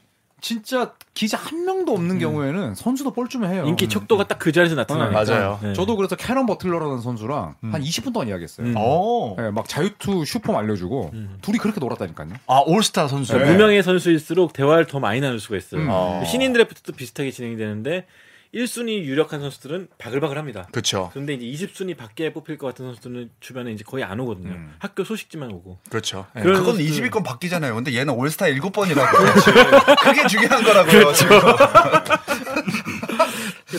[0.44, 3.64] 진짜 기자 한 명도 없는 경우에는 선수도 뻘쭘해 해요.
[3.68, 5.12] 인기 척도가 딱 그 자리에서 나타나요.
[5.12, 5.60] 맞아요.
[5.76, 8.66] 저도 그래서 캐런 버틀러라는 선수랑 한 20분 동안 이야기했어요.
[8.66, 8.74] 음.
[8.76, 9.36] 어.
[9.38, 11.12] 네, 막 자유투 슛폼 알려주고
[11.44, 12.30] 둘이 그렇게 놀았다니까요.
[12.48, 13.34] 아 올스타 선수.
[13.34, 15.82] 그러니까 무명의 선수일수록 대화를 더 많이 나눌 수가 있어요.
[15.82, 15.88] 음.
[15.92, 16.24] 어.
[16.26, 18.08] 신인 드래프트도 비슷하게 진행이 되는데
[18.54, 20.68] 1순위 유력한 선수들은 바글바글합니다.
[20.72, 21.10] 그렇죠.
[21.14, 24.50] 그런데 이제 20순위 밖에 뽑힐 것 같은 선수들은 주변에 이제 거의 안 오거든요.
[24.52, 24.76] 음.
[24.80, 25.80] 학교 소식지만 오고.
[25.90, 26.28] 그렇죠.
[26.36, 26.42] 예.
[26.42, 27.74] 그런 그건 선수들- 20위권 바뀌잖아요.
[27.76, 29.18] 근데 얘는 올스타 일곱 번이라고.
[30.04, 31.14] 그게 중요한 거라고요.
[31.14, 31.40] 지금.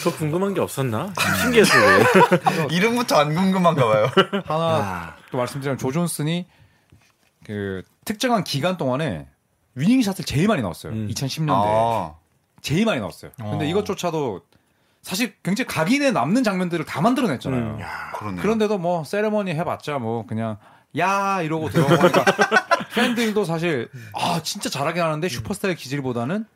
[0.03, 1.13] 더 궁금한 게 없었나?
[1.43, 2.05] 신기했어요.
[2.05, 2.75] 그게.
[2.75, 4.11] 이름부터 안 궁금한가 봐요.
[4.47, 6.47] 하나 또 말씀드리면 조 존슨이
[7.45, 9.29] 그 특정한 기간 동안에
[9.75, 10.93] 위닝 샷을 제일 많이 넣었어요.
[10.93, 11.09] 음.
[11.09, 12.15] 2010년대 아,
[12.63, 13.31] 제일 많이 넣었어요.
[13.37, 13.69] 근데 어.
[13.69, 14.41] 이것조차도
[15.03, 17.61] 사실 굉장히 각인에 남는 장면들을 다 만들어냈잖아요.
[17.61, 17.79] 음.
[18.17, 18.41] 그러네.
[18.41, 20.59] 그런데도 뭐 세레머니 해봤자 뭐 그냥
[20.97, 22.25] 야 이러고 들어가니까
[22.95, 26.47] 팬들도 사실 아 진짜 잘하긴 하는데 슈퍼스타의 기질보다는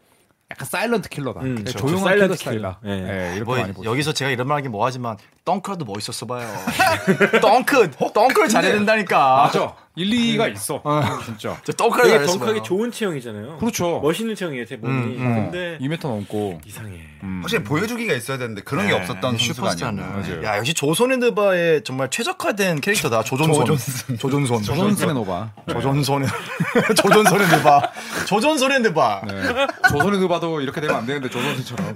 [0.51, 1.41] 약간 silent killer다.
[1.41, 1.79] 음, 네, 그렇죠.
[1.79, 2.79] 조용한 silent killer 스타일이다.
[2.83, 2.95] 킬러.
[2.95, 3.01] 예.
[3.01, 3.91] 네, 이렇게 뭐 많이 보죠.
[3.91, 6.45] 여기서 제가 이런 말 하긴 뭐하지만 덩크라도 멋있었어 봐요.
[7.41, 9.45] 덩크, 덩크를 잘해야 된다니까.
[9.45, 9.75] 맞아.
[9.95, 10.83] 일리가 있어.
[11.25, 11.57] 진짜.
[11.65, 12.33] 저 덩크를 되게 잘했어.
[12.35, 12.63] 덩크하기.
[12.65, 13.57] 좋은 체형이잖아요.
[13.59, 14.01] 그렇죠.
[14.01, 14.93] 멋있는 체형이에요, 제 몸이.
[14.93, 15.51] 음, 음.
[15.51, 16.61] 근데 2m 넘고.
[16.67, 16.91] 이상해.
[17.23, 17.39] 음.
[17.43, 20.03] 확실히 보여주기가 있어야 되는데 그런 게 네, 없었던 선수가 슈퍼스타는.
[20.03, 20.21] 아니었나.
[20.29, 20.45] 맞아요.
[20.45, 23.23] 야 역시 조손의 느바의 정말 최적화된 캐릭터다.
[23.23, 24.19] 조존슨.
[24.19, 24.63] 조존슨.
[24.65, 25.13] 조존슨.
[25.15, 25.51] 조손의 느바.
[25.71, 26.27] 조존슨.
[26.95, 27.93] 조존손핸드바.
[28.27, 29.23] 조존손핸드바.
[29.29, 29.43] 네.
[29.89, 31.95] 조선의 누바도 이렇게 되면 안 되는데 조선스처럼.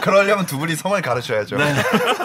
[0.00, 1.56] 그러려면 두 분이 성을 가르쳐야죠.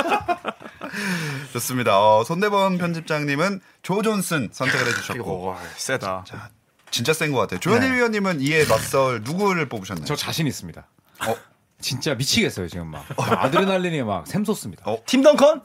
[1.54, 2.00] 좋습니다.
[2.00, 6.26] 어, 손대범 편집장님은 조 존슨 선택을 해주셨고 이거 와, 세다.
[6.91, 7.60] 진짜 센 것 같아요.
[7.60, 7.96] 조현일 네.
[7.98, 10.06] 위원님은 이에 맞설 누구를 뽑으셨나요?
[10.06, 10.86] 저 자신 있습니다.
[11.28, 11.36] 어?
[11.82, 14.84] 진짜 미치겠어요 지금 막 아드레날린이 막 샘솟습니다.
[14.86, 14.98] 어?
[15.06, 15.62] 팀 덩컨?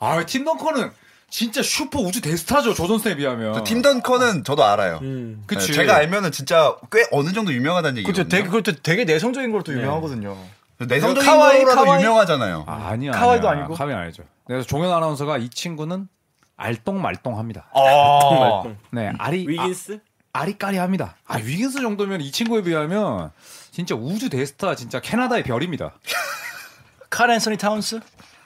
[0.00, 0.90] 아, 팀 덩커는
[1.30, 3.54] 진짜 슈퍼 우주 대스타죠 조존슨에 비하면.
[3.54, 4.98] 저 팀 던컨은 저도 알아요.
[5.02, 5.42] 음.
[5.46, 5.68] 그치.
[5.68, 8.22] 네, 제가 알면은 진짜 꽤 어느 정도 유명하다는 그렇죠.
[8.22, 8.28] 얘기거든요.
[8.28, 10.36] 되게 그것도 되게 내성적인 걸로 또 유명하거든요.
[10.86, 12.00] 내성적인 카와이, 레너드 카와이?
[12.00, 12.64] 유명하잖아요.
[12.66, 13.10] 아, 아니야.
[13.12, 13.64] 카와이도 아니야.
[13.64, 13.76] 아니고?
[13.76, 14.22] 카와이 아니죠.
[14.46, 16.08] 그래서 종현 아나운서가 이 친구는
[16.56, 17.70] 알똥말똥합니다.
[17.74, 18.40] 아.
[18.40, 18.76] 말똥.
[18.90, 20.00] 네, 아리 위긴스?
[20.32, 21.16] 아, 아리까리합니다.
[21.26, 23.30] 아, 위긴스 정도면 이 친구에 비하면
[23.70, 25.94] 진짜 우주 대스타 진짜 캐나다의 별입니다.
[27.10, 28.00] 칼 앤서니 타운스?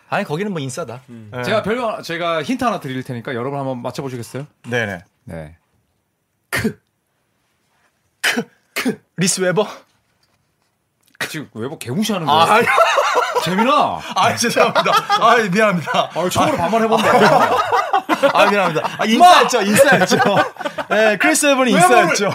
[0.08, 1.00] 아니 거기는 뭐 인싸다.
[1.06, 1.42] 네.
[1.42, 4.46] 제가 별명 제가 힌트 하나 드릴 테니까 여러분 한번 맞춰 보시겠어요?
[4.68, 5.04] 네네.
[5.24, 5.56] 네.
[9.16, 9.66] 리스 웨버?
[11.28, 12.52] 지금 왜뭐 개무시하는 아, 거예요?
[12.52, 12.66] 아니,
[13.44, 14.00] 재민아.
[14.14, 14.92] 아 죄송합니다.
[15.20, 16.10] 아 미안합니다.
[16.14, 17.10] 아, 처음으로 반말해본다.
[18.34, 18.88] 아 미안합니다.
[18.98, 20.16] 아 인싸였죠, 인싸였죠.
[20.90, 22.30] 네, 크리스 웨버는 인싸였죠.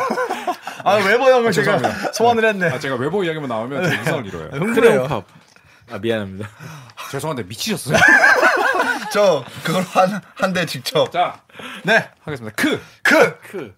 [0.83, 1.79] 아 웨버 형을 제가
[2.13, 2.67] 소환을 했네.
[2.69, 4.49] 아, 제가 외모 이야기만 나오면 제 이성을 잃어요.
[4.51, 5.23] 흥분해요.
[5.91, 6.49] 아 미안합니다.
[7.11, 7.97] 죄송한데 미치셨어요?
[9.13, 11.09] 저 그걸 한 한 대 직접.
[11.11, 11.39] 자,
[11.83, 12.53] 네, 하겠습니다.
[12.55, 13.73] 크, 크, 크.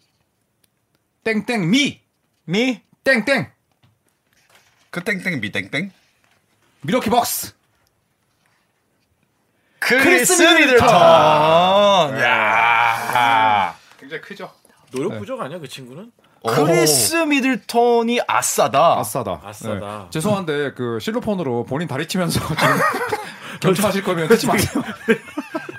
[1.24, 2.00] 땡땡, 미,
[2.46, 3.52] 미, 땡땡,
[4.90, 5.92] 그 땡땡 미땡땡.
[6.82, 7.54] 밀워키 벅스.
[9.80, 10.90] 크리스 크리스 미들턴.
[12.22, 14.52] 야, 굉장히 크죠?
[14.92, 16.12] 노력 부족 아니야 그 친구는?
[16.48, 19.00] 크리스 미들턴이 아싸다.
[19.00, 19.42] 아싸다.
[19.44, 19.98] 아싸다.
[20.04, 20.08] 네.
[20.10, 22.56] 죄송한데 그 실로폰으로 본인 다리 치면서 지금
[23.62, 24.84] 경청하실 거면 하지 마세요.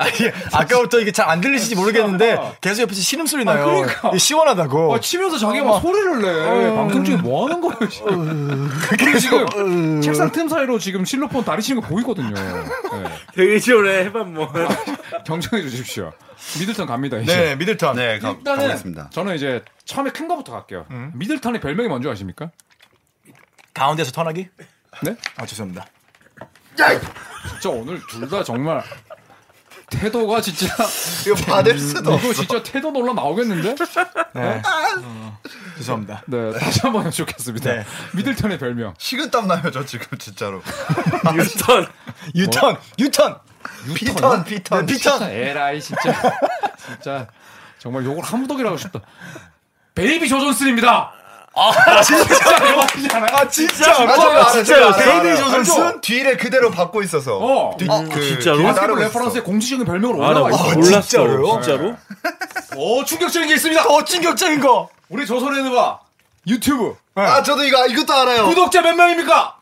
[0.01, 0.13] 아니,
[0.53, 3.65] 아까부터 이게 잘 안 들리실지 모르겠는데 계속 옆에서 신음 소리 나요.
[3.67, 4.17] 그러니까.
[4.19, 4.95] 시원하다고.
[4.95, 6.75] 아, 치면서 자기가 막 소리를 내.
[6.75, 8.69] 방송 중에 뭐 하는 거예요, 지금.
[8.99, 12.35] 그리고 지금 책상 틈 사이로 지금 실로폰 다리 치는 거 보이거든요.
[12.35, 12.65] 네.
[13.35, 14.51] 되게 지원해 해반 뭐.
[15.27, 16.13] 경청해 주십시오.
[16.59, 17.37] 미들턴 갑니다, 이제.
[17.37, 17.95] 네, 미들턴.
[17.97, 19.11] 네, 가, 일단은 가보겠습니다.
[19.11, 20.87] 저는 이제 처음에 큰 거부터 갈게요.
[21.15, 22.51] 미들턴의 별명이 뭔지 아십니까?
[23.75, 24.49] 가운데서 턴하기?
[25.03, 25.17] 네?
[25.37, 25.87] 아 죄송합니다.
[27.51, 28.83] 진짜 오늘 둘 다 정말
[29.91, 30.67] 태도가 진짜
[31.27, 33.75] 이거 받을 수도 이거 진짜 태도 놀라 나오겠는데?
[34.35, 34.63] 네.
[35.05, 35.39] 어,
[35.77, 36.23] 죄송합니다.
[36.27, 37.73] 네, 다시 한번 해주겠습니다.
[37.73, 37.85] 네.
[38.15, 38.95] 미들턴의 별명.
[38.99, 40.63] 식은땀 나요, 저 지금 진짜로.
[41.35, 41.87] 유턴.
[42.35, 43.39] 유턴, 유턴.
[43.95, 44.87] 피턴, 피턴.
[44.87, 45.23] 네, 피턴.
[45.23, 46.33] 에라이 진짜
[46.77, 47.27] 진짜
[47.79, 49.01] 정말 욕을 한 무더기 하고 싶다.
[49.95, 51.13] 베이비 조존슨입니다.
[51.61, 53.37] 아 진짜 않아요?
[53.37, 54.87] 아 진짜 아, 제가 알아요, 진짜요?
[54.87, 55.37] 알아요, 베이비 알아요.
[55.37, 55.83] 조존슨?
[55.83, 56.01] 알죠?
[56.01, 57.37] 뒤를 그대로 받고 있어서.
[57.39, 57.77] 어.
[57.79, 58.75] 뒤, 아, 그, 진짜로?
[58.75, 59.45] 따르고 Reference의.
[59.45, 60.75] 공식적인 별명으로 아, 나 올라와 있어.
[60.79, 61.01] 몰랐어.
[61.03, 61.61] 진짜로요?
[61.63, 61.97] 진짜로?
[62.77, 63.83] 오 충격적인 게 있습니다.
[63.83, 64.89] 더 충격적인 거.
[65.11, 65.99] 우리 조손의 느바
[66.47, 68.47] 유튜브 아, 저도 이거 이것도 알아요.
[68.47, 69.57] 구독자 몇 명입니까?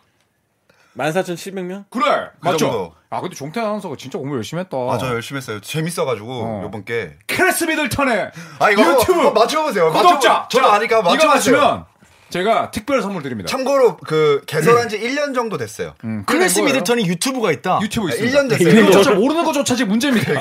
[0.99, 1.85] 14,700명?
[1.91, 2.59] 그래 그 맞죠?
[2.59, 2.93] 정도.
[3.11, 4.77] 아 근데 종현 아나운서가 진짜 공부 열심히 했다.
[4.77, 5.61] 아, 저 열심히 했어요.
[5.61, 6.63] 재밌어가지고 어.
[6.65, 7.17] 요번 게.
[7.27, 9.91] 크리스 미들턴의 아, 이거 유튜브 한번 맞춰보세요.
[9.93, 11.57] 구독자 맞춰보- 저도 자, 아니까 이거 맞춰보세요.
[11.57, 11.85] 맞추면
[12.31, 13.49] 제가 특별 선물 드립니다.
[13.49, 15.95] 참고로 그 개설한 지 1년 정도 됐어요.
[16.05, 16.75] 음, 크리스 그런 거예요.
[16.83, 17.79] 미들턴이 유튜브가 있다.
[17.81, 18.39] 유튜브 아, 있습니다.
[18.43, 19.01] 1년 됐어요.
[19.01, 20.33] 이거 모르는 것조차 지금 문제입니다.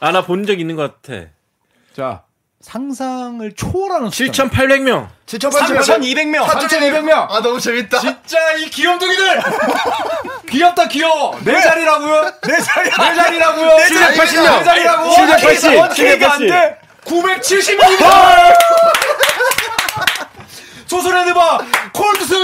[0.00, 1.26] 아 나 본 적 있는 것 같아.
[1.96, 2.22] 자
[2.60, 4.44] 상상을 초월하는 숫자.
[4.44, 5.08] 7,800명.
[5.26, 6.44] 3,200명.
[6.44, 7.30] 3,200명.
[7.30, 8.00] 아, 너무 재밌다.
[8.00, 9.40] 진짜 이 귀염둥이들
[10.50, 12.32] 귀엽다 귀여워 내 자리라고요?
[12.42, 12.90] 내 자리.
[12.90, 13.76] 내 자리라고요?
[13.76, 14.18] 내 자리.
[14.18, 15.10] 내 자리라고?
[15.10, 15.76] 780.
[15.76, 16.78] 원케이가 안 돼.
[17.04, 17.78] 970명
[20.88, 21.58] 소설에드바
[21.92, 22.36] 콜드슨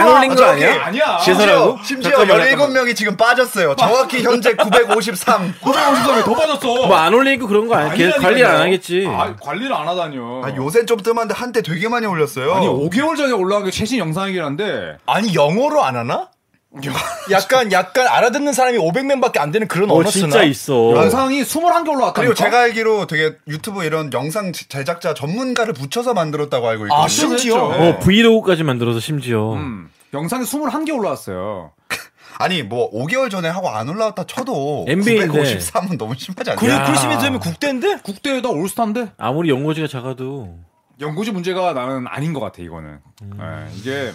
[0.00, 0.64] 안 올린 거 저기.
[0.64, 0.84] 아니야?
[0.84, 1.18] 아니야?
[1.18, 3.74] 심지어 잠깐만, 17명이 지금 빠졌어요.
[3.76, 5.54] 정확히 현재 953.
[5.60, 7.94] 953에 더 빠졌어 뭐 안 올리고 그런 거 아니야?
[7.94, 8.22] 걔 아니라니까요.
[8.22, 9.06] 관리 안 하겠지.
[9.08, 12.54] 아, 관리를 안 하다뇨 아, 요새 좀 뜸한데 한때 되게 많이 올렸어요.
[12.54, 16.28] 아니 5개월 전에 올라간 게 최신 영상이긴 한데 아니 영어로 안 하나?
[17.30, 20.26] 약간 약간 알아듣는 사람이 500명밖에 안 되는 그런 어 언어 쓰나?
[20.28, 20.92] 진짜 있어.
[20.94, 26.86] 영상이 21개 올라왔다니까 그리고 제가 알기로 되게 유튜브 이런 영상 제작자 전문가를 붙여서 만들었다고 알고
[26.86, 27.04] 있거든요.
[27.04, 27.68] 아 심지어.
[27.76, 27.90] 네.
[27.90, 29.52] 어 브이로그까지 만들어서 심지어.
[29.54, 31.72] 음, 영상이 21개 올라왔어요
[32.38, 35.56] 아니 뭐 5개월 전에 하고 안 올라왔다 쳐도 NBA 인데.
[35.58, 36.56] 953은 너무 심하지?
[36.56, 36.84] 그리 야.
[36.84, 37.98] 크리스 미들턴이 국대인데?
[38.02, 40.58] 국대에다 올스타인데 아무리 연고지가 작아도
[41.00, 42.98] 연고지 문제가 나는 아닌 것 같아 이거는
[43.40, 44.12] 예, 이게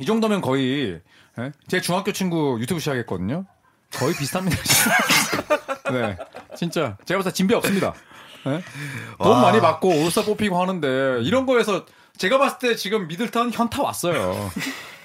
[0.00, 1.00] 이 정도면 거의
[1.38, 1.52] 예?
[1.68, 3.44] 제 중학교 친구 유튜브 시작했거든요.
[3.92, 4.56] 거의 비슷합니다.
[5.92, 6.16] 네.
[6.56, 6.96] 진짜.
[7.04, 7.94] 제가 때 진배 없습니다.
[8.46, 8.62] 예?
[9.22, 11.86] 돈 많이 받고 올스타 뽑히고 하는데 이런 거에서
[12.18, 14.50] 제가 봤을 때 지금 미들턴 현타 왔어요.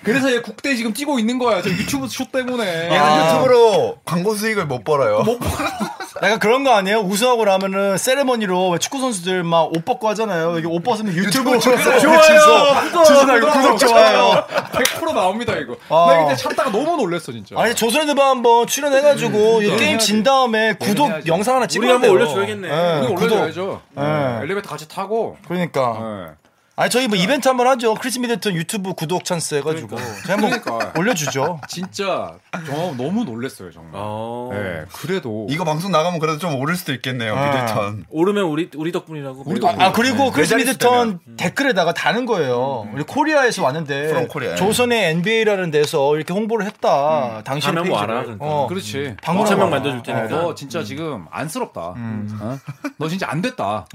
[0.04, 1.62] 그래서 얘 국대 지금 뛰고 있는 거야.
[1.62, 2.66] 저 유튜브 쇼크 때문에.
[2.86, 3.30] 얘는 아.
[3.36, 5.24] 유튜브로 광고 수익을 못 벌어요.
[6.22, 7.00] 약간 그런 거 아니에요?
[7.00, 10.58] 우승하고 나면은 세레머니로 축구 선수들 막 옷 벗고 하잖아요.
[10.60, 12.00] 이게 옷 벗으면 유튜브 좋아요.
[12.00, 13.04] 좋아요.
[13.06, 14.46] 주소나 이거 구독 좋아요.
[14.74, 15.76] 100% 나옵니다 이거.
[15.90, 16.08] 아.
[16.14, 17.56] 나 이때 찾다가 너무 놀랬어 진짜.
[17.60, 21.30] 아니 조손의 느바 한번 출연해가지고 이 게임 진 다음에 구독 해야지.
[21.30, 22.12] 영상 하나 우리 찍어야 한번 돼요.
[22.14, 22.68] 올려줘야겠네.
[22.68, 23.36] 예, 이거 구독.
[23.42, 23.82] 올려줘야죠.
[23.96, 24.40] 네.
[24.44, 25.38] 엘리베이터 같이 타고.
[25.48, 25.98] 그러니까.
[26.00, 26.43] 네.
[26.76, 27.94] 아니 저희 뭐 이벤트 한번 하죠.
[27.94, 30.92] 크리스 미들턴 유튜브 구독 찬스 해가지고 제가 한번 그러니까.
[31.00, 31.62] 올려주죠.
[31.68, 32.34] 진짜
[32.66, 33.92] 저 너무 놀랬어요 정말.
[33.94, 34.50] 어.
[34.52, 37.36] 네, 그래도 이거 방송 나가면 그래도 좀 오를 수도 있겠네요.
[37.38, 37.46] 아.
[37.46, 38.06] 미들턴.
[38.10, 39.44] 오르면 우리 우리 덕분이라고.
[39.46, 39.86] 우리 뭐 덕분.
[39.86, 42.88] 아 그리고 크리스 네 미들턴 댓글에다가 다는 거예요.
[42.92, 44.56] 우리 코리아에서 왔는데 From Korea.
[44.56, 47.44] 조손의 NBA라는 데서 이렇게 홍보를 했다.
[47.44, 48.14] 당신의 가면 뭐 페이지를.
[48.16, 48.46] 알아, 그러니까.
[48.48, 48.68] 어.
[48.68, 49.16] 그렇지.
[49.22, 49.76] 방문하고 2천 명 와라.
[49.76, 50.28] 만들어줄 테니까.
[50.42, 51.82] 너 진짜 지금 안쓰럽다.
[51.96, 52.60] 어?
[52.98, 53.86] 너 진짜 안 됐다.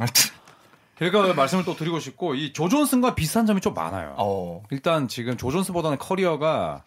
[0.99, 4.15] 제가 말씀을 또 드리고 싶고 이 조존슨과 비슷한 점이 좀 많아요.
[4.19, 4.63] 어.
[4.71, 6.85] 일단 지금 조 존슨보다는 커리어가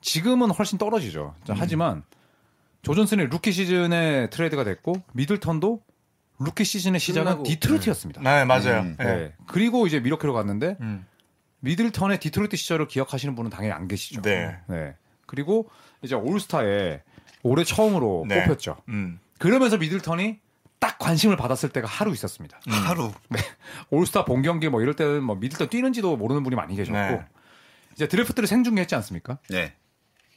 [0.00, 1.34] 지금은 훨씬 떨어지죠.
[1.44, 2.02] 자, 하지만
[2.82, 5.80] 조존슨의 루키 시즌에 트레이드가 됐고 미들턴도
[6.38, 7.42] 루키 시즌의 시작은 끝나고.
[7.44, 8.20] 디트로이트였습니다.
[8.20, 8.80] 네 맞아요.
[8.80, 9.04] 음, 네.
[9.04, 9.32] 네.
[9.46, 11.06] 그리고 이제 밀워키로 갔는데 음.
[11.60, 14.20] 미들턴의 디트로이트 시절을 기억하시는 분은 당연히 안 계시죠.
[14.22, 14.58] 네.
[15.24, 15.68] 그리고
[16.02, 17.02] 이제 올스타에
[17.42, 18.44] 올해 처음으로 네.
[18.44, 18.76] 뽑혔죠.
[18.88, 19.18] 음.
[19.38, 20.38] 그러면서 미들턴이
[20.78, 22.60] 딱 관심을 받았을 때가 하루 있었습니다.
[22.66, 23.12] 하루.
[23.90, 27.24] 올스타 본 경기 뭐 이럴 때는 뭐 미들턴 뛰는지도 모르는 분이 많이 계셨고 네.
[27.94, 29.38] 이제 드래프트를 생중계했지 않습니까?
[29.48, 29.74] 네.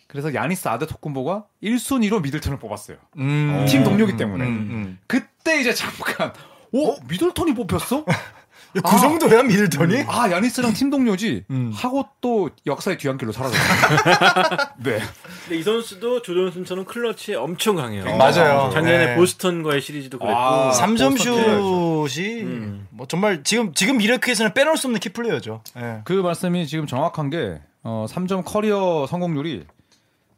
[0.08, 2.98] 그래서 야니스 아데토쿤보가 1순위로 미들턴을 뽑았어요.
[3.18, 3.66] 음.
[3.68, 4.44] 팀 동료기 때문에.
[4.46, 5.00] 음, 음.
[5.06, 6.34] 그때 이제 잠깐
[6.72, 8.06] 오 미들턴이 뽑혔어?
[8.78, 10.04] 야, 그 정도야 미들턴이?
[10.08, 11.72] 아 야니스랑 팀 동료지 음.
[11.74, 14.58] 하고 또 역사의 뒤안길로 사라졌어요.
[14.84, 15.00] 네.
[15.44, 18.06] 근데 이 선수도 조존슨처럼 클러치에 엄청 강해요.
[18.18, 18.70] 맞아요.
[18.72, 19.16] 작년에 네.
[19.16, 20.38] 보스턴과의 시리즈도 그랬고.
[20.38, 22.88] 아, 삼점 보스턴 슛이 음.
[22.92, 25.64] 뭐 정말 지금 지금 밀워키에서는 빼놓을 수 없는 key player죠.
[25.78, 26.02] 예.
[26.04, 29.66] 그 말씀이 지금 정확한 게 어, 3점 커리어 성공률이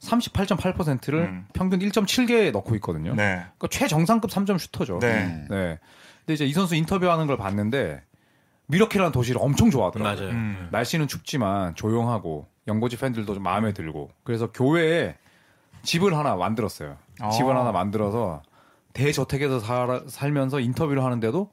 [0.01, 1.47] 38.8%를 음.
[1.53, 3.13] 평균 1.7개 넣고 있거든요.
[3.13, 3.43] 네.
[3.57, 4.99] 그러니까 최정상급 3점 슈터죠.
[4.99, 5.25] 네.
[5.25, 5.47] 음.
[5.49, 5.79] 네.
[6.19, 8.01] 근데 이제 이 선수 인터뷰하는 걸 봤는데
[8.71, 10.29] 밀워키라는 도시를 엄청 좋아하더라고요.
[10.29, 10.67] 음.
[10.71, 15.15] 날씨는 춥지만 조용하고 연고지 팬들도 좀 마음에 들고 그래서 교회에
[15.83, 16.97] 집을 하나 만들었어요.
[17.19, 17.29] 아.
[17.29, 18.41] 집을 하나 만들어서
[18.93, 21.49] 대저택에서 살, 살면서 인터뷰를 하는데도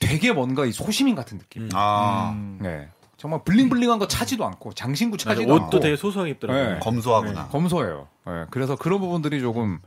[0.00, 1.68] 되게 뭔가 이 소시민 같은 느낌.
[1.74, 2.32] 아.
[2.34, 2.58] 음.
[2.60, 2.88] 네.
[3.16, 5.16] 정말 bling bling한 거 차지도 않고 장신구.
[5.16, 6.74] 차지도 않고 옷도 되게 소소하게 입더라고요.
[6.74, 6.78] 네.
[6.80, 7.48] 검소하구나.
[7.48, 8.08] 검소해요.
[8.26, 8.46] 네.
[8.50, 9.80] 그래서 그런 부분들이 조금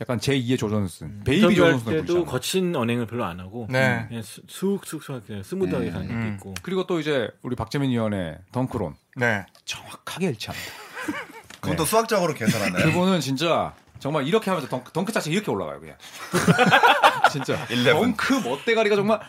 [0.00, 2.24] 약간 제2의 조존슨, 베이비 인터뷰할 조존슨을 때도.
[2.24, 4.04] 거친 언행을 별로 안 하고 네.
[4.08, 6.32] 그냥 수- 쑥쑥쑥 그냥 smooth하게 가는 것도 음.
[6.34, 6.54] 있고.
[6.62, 9.44] 그리고 또 이제 우리 박재민 위원의 덩크론 네.
[9.64, 10.70] 정확하게 일치합니다.
[11.60, 12.84] 그건 또 수학적으로 계산하나요?
[12.84, 15.96] 그분은 진짜 정말 이렇게 하면서 덩크, 덩크 자체 이렇게 올라가요 그냥.
[17.32, 17.56] 진짜.
[17.68, 17.92] 11.
[17.92, 19.20] 덩크 멋대가리가 정말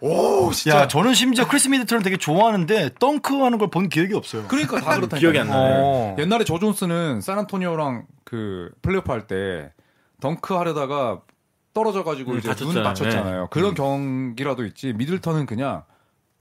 [0.00, 0.80] 오 진짜.
[0.80, 4.46] 야, 저는 심지어 크리스 미들턴을 되게 좋아하는데 덩크하는 걸 본 기억이 없어요.
[4.48, 5.16] 그러니까 다 그렇다.
[5.18, 5.74] 기억이 안 나네.
[5.82, 6.16] 어.
[6.18, 9.72] 옛날에 조 존슨은 샌안토니오랑 그 플레이오프 할 때
[10.20, 11.20] 덩크 하려다가
[11.74, 12.84] 떨어져 가지고 음, 이제 눈 다쳤잖아요.
[12.84, 13.40] 다쳤잖아요.
[13.42, 13.46] 네.
[13.50, 14.92] 그런 경기라도 있지.
[14.92, 15.84] 미들턴은 그냥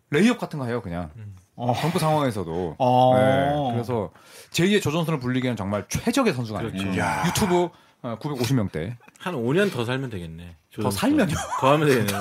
[0.10, 1.12] 레이업 같은 거 해요, 그냥.
[1.56, 2.76] 덩크 상황에서도.
[2.78, 3.14] 어.
[3.18, 4.12] 네, 그래서
[4.52, 6.78] 제2의 조 존슨을 불리기에는 정말 최적의 선수가 아니에요.
[6.78, 7.00] 그렇죠.
[7.00, 7.24] 야.
[7.28, 7.70] 유튜브
[8.04, 8.96] 950명대.
[9.20, 10.56] 한 5년 더 살면 되겠네.
[10.82, 10.92] 더.
[10.92, 11.34] 살면요?
[11.60, 12.14] 더 하면 되겠네.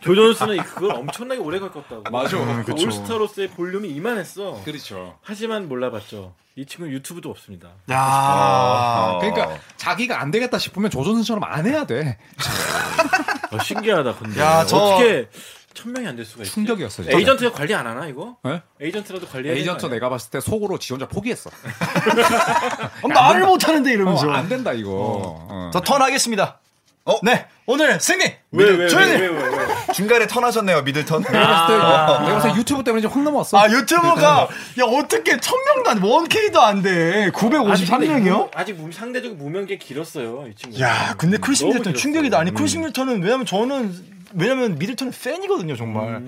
[0.00, 2.02] 조 존슨은 그걸 엄청나게 오래 갈것 같다고.
[2.10, 2.36] 맞아.
[2.36, 2.86] 음, 그쵸.
[2.86, 4.62] 올스타로서의 볼륨이 이만했어.
[4.64, 5.18] 그렇죠.
[5.22, 6.34] 하지만 몰라봤죠.
[6.56, 7.70] 이 친구는 유튜브도 없습니다.
[7.90, 7.98] 야.
[7.98, 9.18] 어.
[9.20, 12.18] 그러니까 자기가 안 되겠다 싶으면 조 존슨처럼 안 해야 돼.
[13.52, 14.14] 어, 신기하다.
[14.16, 15.28] 근데 야, 저- 어떻게
[15.80, 16.52] 천 명이 안 될 수가 있지?
[16.52, 17.02] 충격이었어.
[17.02, 17.16] 진짜.
[17.18, 18.36] 에이전트가 관리 안 하나 이거?
[18.44, 18.60] 네?
[18.80, 21.50] 에이전트라도 관리해야 에이전트 내가 봤을 때 속으로 지 혼자 포기했어.
[23.02, 24.30] 어, 말을 못 하는데 어, 이러면서.
[24.30, 24.90] 안 된다 이거.
[25.48, 25.70] 어.
[25.72, 26.58] 저 턴 하겠습니다.
[27.06, 27.18] 어?
[27.22, 27.46] 네.
[27.66, 28.24] 오늘 승리.
[28.52, 29.18] 왜, 왜, 왜, 조현일.
[29.20, 29.59] 왜, 왜, 왜?
[29.92, 31.22] 중간에 턴하셨네요, 미들턴.
[31.22, 33.58] 내가 봤을 때 내가 봤을 때 유튜브 때문에 이제 확 넘어왔어.
[33.58, 34.48] 아, 유튜브가
[34.78, 36.06] 야, 어떻게 1000명도 안 돼.
[36.06, 37.30] 1K도 안 돼.
[37.32, 38.50] 953명이요?
[38.54, 40.80] 아직 무- 상대적으로 무명기 길었어요 이 친구.
[40.80, 42.02] 야, 근데 크리스 너무 미들턴 길었어요.
[42.02, 42.38] 충격이다.
[42.38, 46.22] 아니, 크리스 미들턴은 왜냐면 저는 왜냐면 미들턴은 팬이거든요, 정말.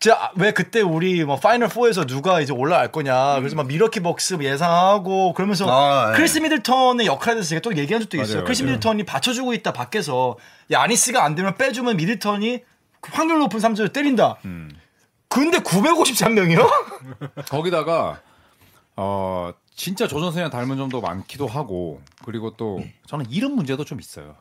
[0.00, 3.36] 제가 왜 그때 우리 뭐 Final 4에서 누가 이제 올라갈 거냐.
[3.40, 6.16] 그래서 막 밀워키 벅스 예상하고 그러면서 아, 네.
[6.16, 8.36] 크리스 미들턴의 역할에 대해서 제가 또 얘기한 적도 있어요.
[8.36, 8.72] 맞아요, 크리스 맞아요.
[8.76, 10.36] 미들턴이 받쳐주고 있다 밖에서
[10.72, 12.62] 야, 야니스가 안 되면 빼주면 미들턴이
[13.10, 14.38] 확률 높은 3점을 때린다.
[15.28, 16.68] 근데 953명이요?
[17.48, 18.20] 거기다가
[18.96, 24.36] 어 진짜 조 존슨이랑 닮은 점도 많기도 하고 그리고 또 저는 이름 문제도 좀 있어요.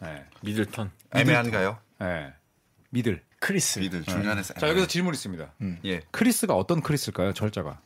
[0.00, 0.24] 네.
[0.42, 0.90] 미들턴.
[1.14, 1.78] 애매한가요?
[2.00, 2.32] 네.
[2.90, 3.22] middle.
[3.38, 3.78] 크리스.
[3.80, 4.54] middle 중간에서.
[4.54, 5.52] 자 여기서 질문 있습니다.
[5.84, 6.00] 예.
[6.10, 7.34] 크리스가 어떤 크리스일까요?
[7.34, 7.78] 철자가.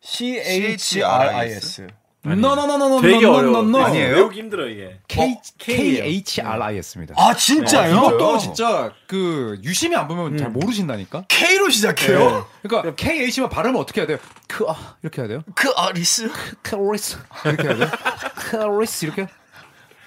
[0.00, 1.88] C-H-R-I-S.
[2.34, 3.84] 노노노노노 되게 어려워.
[3.84, 4.14] 아니에요?
[4.16, 4.98] 외우기 힘들어 이게.
[5.08, 6.00] K K K.
[6.00, 7.14] H R I였습니다.
[7.16, 7.94] 아 진짜요?
[7.94, 11.24] 이것도 진짜 그 유심히 안 보면 잘 모르신다니까.
[11.28, 12.46] K로 시작해요?
[12.62, 14.18] 그러니까 K H만 발음을 어떻게 해야 돼요?
[14.48, 15.42] 크 아, 이렇게 해야 돼요?
[15.54, 16.30] 그 아리스
[16.62, 17.88] 크리스 이렇게 해야 돼요?
[18.36, 19.28] 크리스 이렇게?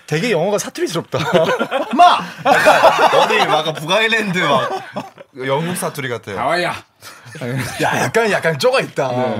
[0.07, 1.19] 되게 영어가 사투리스럽다.
[1.95, 2.19] 마
[3.13, 4.69] 어디 막 북아일랜드 막
[5.45, 6.35] 영국 사투리 같아요.
[6.35, 6.73] 나와야.
[7.83, 9.35] 야, 약간 약간 쪼가 있다.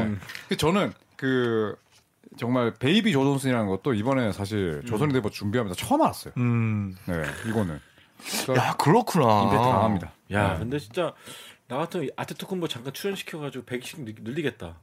[0.48, 1.76] 그 저는 그
[2.40, 6.34] 정말 베이비 조존슨이라는 것도 이번에 사실 조존슨 대본 준비하면서 처음 알았어요.
[6.38, 6.96] 음.
[7.06, 7.80] 네, 이거는.
[8.44, 9.44] 그러니까 야, 그렇구나.
[9.44, 10.12] 임팩트 강합니다.
[10.32, 10.60] 야, 네.
[10.60, 11.14] 근데 진짜
[11.68, 14.76] 나 같으면 아테토쿤보 잠깐 출연시켜가지고 100씩 늘- 늘리겠다.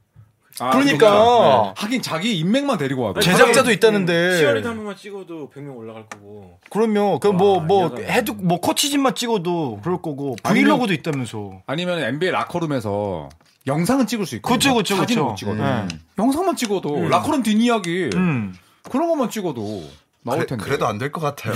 [0.59, 1.11] 아, 그러니까.
[1.11, 1.73] 그거구나.
[1.77, 4.37] 하긴 자기 인맥만 데리고 와도 제작자도 있다는데.
[4.37, 6.59] 시연이도 한 번만 찍어도 100명 올라갈 거고.
[6.71, 7.19] 그럼요.
[7.19, 11.61] 그럼 뭐, 와, 뭐, 해도, 뭐, 코치진만 찍어도 그럴 거고, 브이로그도 있다면서.
[11.67, 13.29] 아니면 NBA 라커룸에서
[13.67, 15.29] 영상은 찍을 수 있고 그쵸, 그쵸, 사진은 그쵸.
[15.29, 15.87] 못 찍어도 네.
[16.17, 18.55] 영상만 찍어도 라커룸 뒷이야기 음.
[18.89, 19.83] 그런 것만 찍어도
[20.23, 21.53] 나올 텐데 그래, 도 안 될 것 같아요.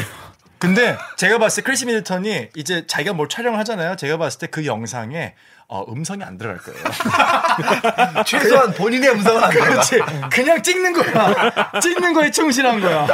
[0.59, 3.95] 근데 제가 봤을 때 크리스 미들턴이 이제 자기가 뭘 촬영을 하잖아요.
[3.95, 5.33] 제가 봤을 때 그 영상에
[5.73, 6.83] 어, 음성이 안 들어갈 거예요.
[8.27, 9.69] 최소한 본인의 음성은 안 들어가.
[9.69, 9.99] 그렇지.
[10.29, 11.71] 그냥 찍는 거야.
[11.81, 13.07] 찍는 거에 충실한 거야.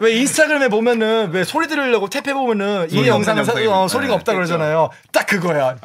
[0.00, 4.34] 왜 인스타그램에 보면은 왜 소리 들으려고 탭해 보면은 이 영상은 사- 어, 소리가 네, 없다
[4.34, 4.90] 그러잖아요.
[5.12, 5.76] 딱 그거야.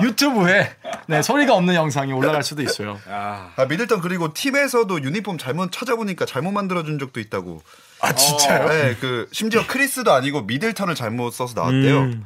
[0.00, 0.70] 이 유튜브에
[1.08, 3.00] 네, 소리가 없는 영상이 올라갈 수도 있어요.
[3.10, 7.62] 아, 아, 미들턴 그리고 팀에서도 유니폼 잘못 찾아보니까 잘못 만들어준 적도 있다고.
[8.00, 8.68] 아 진짜요?
[8.68, 11.98] 네, 그 심지어 크리스도 아니고 미들턴을 잘못 써서 나왔대요.
[11.98, 12.24] 음.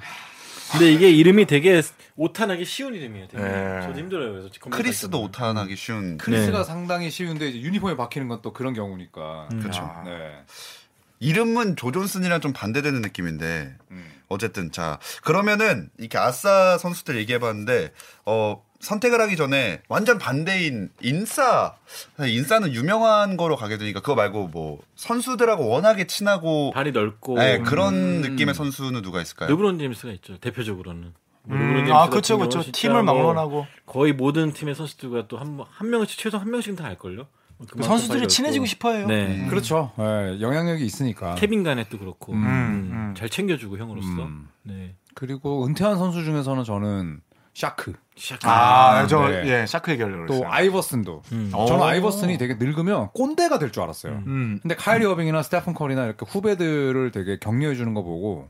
[0.73, 1.83] 근데 이게 이름이 되게
[2.17, 3.29] 오탄하기 쉬운 이름이에요.
[3.29, 3.43] 되게.
[3.43, 3.81] 네.
[3.83, 4.33] 저도 힘들어요.
[4.33, 5.23] 그래서 크리스도.
[5.23, 6.17] 오타나기 쉬운.
[6.19, 6.65] 크리스가 네.
[6.65, 9.83] 상당히 쉬운데 이제 유니폼에 박히는 건 또 그런 경우니까 그렇죠.
[9.83, 10.33] 아, 네.
[11.19, 14.11] 이름은 조존슨이랑 좀 반대되는 느낌인데 음.
[14.29, 17.93] 어쨌든 자 그러면은 이렇게 아싸 선수들 얘기해봤는데
[18.25, 21.77] 어 선택을 하기 전에 완전 반대인 인싸
[22.19, 27.95] 인싸는 유명한 거로 가게 되니까 그거 말고 뭐 선수들하고 워낙에 친하고 발이 넓고 네, 그런
[27.95, 28.21] 음.
[28.23, 29.51] 느낌의 선수는 누가 있을까요?
[29.51, 30.39] 르브론 제임스가 있죠.
[30.39, 31.13] 대표적으로는.
[31.43, 32.63] 뭐 음, 아 그렇죠 그렇죠.
[32.71, 36.87] 팀을 뭐 막론하고 거의 모든 팀의 선수들과 또 한 한 명씩 최소 한 명씩은 다
[36.87, 37.27] 알걸요.
[37.59, 38.67] 그만큼 선수들이 친해지고 넓고.
[38.71, 39.07] 싶어해요.
[39.07, 39.47] 네.
[39.51, 43.15] 그렇죠 네, 영향력이 있으니까 케빈 가넷도 그렇고 음, 음.
[43.17, 44.09] 잘 챙겨주고 형으로서.
[44.09, 44.49] 음.
[44.63, 44.95] 네.
[45.15, 47.21] 그리고 은퇴한 선수 중에서는 저는
[47.55, 48.47] 샤크 시작.
[48.47, 49.47] 아, 저, 네.
[49.47, 50.49] 예, 샤크 얘기하려고 또 그랬어요.
[50.51, 51.51] 아이버슨도 음.
[51.53, 51.85] 저는 오.
[51.85, 54.23] 아이버슨이 되게 늙으면 꼰대가 될 줄 알았어요.
[54.27, 54.59] 음.
[54.63, 58.49] 근데 카이리 어빙이나 스테픈 커리나 이렇게 후배들을 되게 격려해 주는 거 보고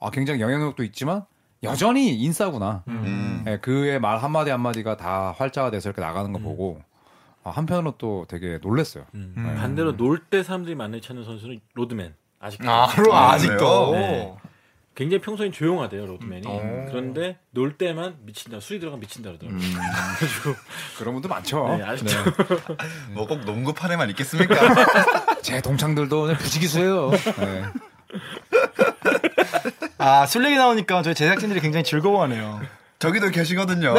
[0.00, 1.24] 아 굉장히 영향력도 있지만
[1.62, 2.82] 여전히 인싸구나.
[2.88, 3.44] 음.
[3.46, 6.42] 예, 그의 말 한마디 한마디가 다 활자가 돼서 이렇게 나가는 거 음.
[6.44, 6.80] 보고
[7.44, 9.04] 아, 한편으로 또 되게 놀랬어요.
[9.14, 9.34] 음.
[9.36, 9.56] 음.
[9.58, 12.14] 반대로 놀 때 사람들이 많이 찾는 선수는 로드맨.
[12.40, 12.70] 아직도.
[12.70, 13.92] 아, 그럼 아, 아직도.
[13.92, 14.34] 네.
[14.94, 16.46] 굉장히 평소엔 조용하대요 로드맨이.
[16.46, 16.86] 음.
[16.88, 18.60] 그런데 놀 때만 미친다.
[18.60, 19.60] 술이 들어가면 미친다 그러더라고요.
[20.98, 21.76] 그런 분들 많죠.
[21.78, 22.12] 네, 아직도.
[23.14, 24.54] 뭐꼭 농구판에만 있겠습니까?
[25.40, 27.10] 제 동창들도 그냥 부지기수예요.
[27.10, 27.64] 네.
[29.96, 32.60] 아, 술 얘기 나오니까 저희 제작진들이 굉장히 즐거워하네요.
[32.98, 33.94] 저기도 계시거든요.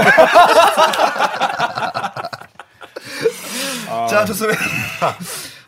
[4.10, 4.60] 자, 좋습니다.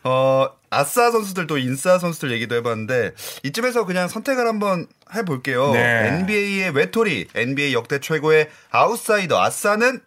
[0.06, 3.14] 어, 아싸 선수들 또 인싸 선수들 얘기도 해봤는데
[3.44, 5.72] 이쯤에서 그냥 선택을 한번 해볼게요.
[5.72, 6.20] 네.
[6.20, 10.02] NBA의 외톨이, NBA 역대 최고의 아웃사이더 아싸는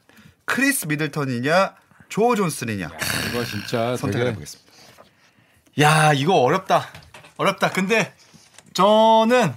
[0.44, 1.74] 크리스 미들턴이냐,
[2.08, 2.90] 조 존슨이냐
[3.28, 4.72] 이거 진짜 선택을 되게 해보겠습니다.
[5.80, 6.86] 야, 이거 어렵다.
[7.36, 7.70] 어렵다.
[7.70, 8.14] 근데
[8.74, 9.52] 저는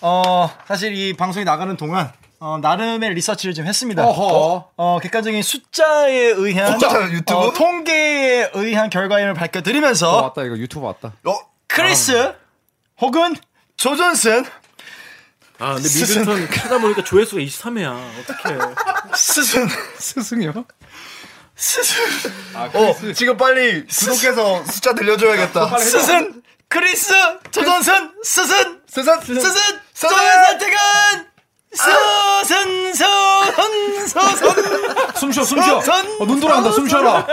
[0.00, 2.12] 어, 사실 이 방송이 나가는 동안
[2.44, 4.06] 어, 나름의 리서치를 좀 했습니다.
[4.06, 4.72] 어허.
[4.76, 7.38] 어, 객관적인 숫자에 의한 숫자 유튜브?
[7.40, 11.14] 어, 통계에 의한 결과임을 어, 밝혀드리면서 왔다 이거 유튜브 왔다.
[11.24, 12.34] 어, 크리스
[13.00, 13.34] 혹은
[13.78, 14.44] 조존슨
[15.58, 16.20] 아 근데 스승.
[16.20, 17.96] 미들턴 찾아보니까 조회수가 23회야.
[18.20, 18.58] 어떡해.
[19.16, 19.66] 스승
[19.98, 20.66] 스승이요?
[21.56, 22.04] 스승
[22.54, 25.78] 어, 지금 빨리 구독해서 숫자 들려줘야겠다.
[25.78, 27.14] 스승 크리스
[27.52, 29.40] 조존슨 스승 스선, 스승
[29.94, 31.33] 저의 선택은 스승 스승
[31.74, 32.94] 스승
[35.16, 35.80] 숨 쉬어 숨 쉬어.
[35.80, 37.26] 선- 어, 눈 돌아간다 숨 쉬어라.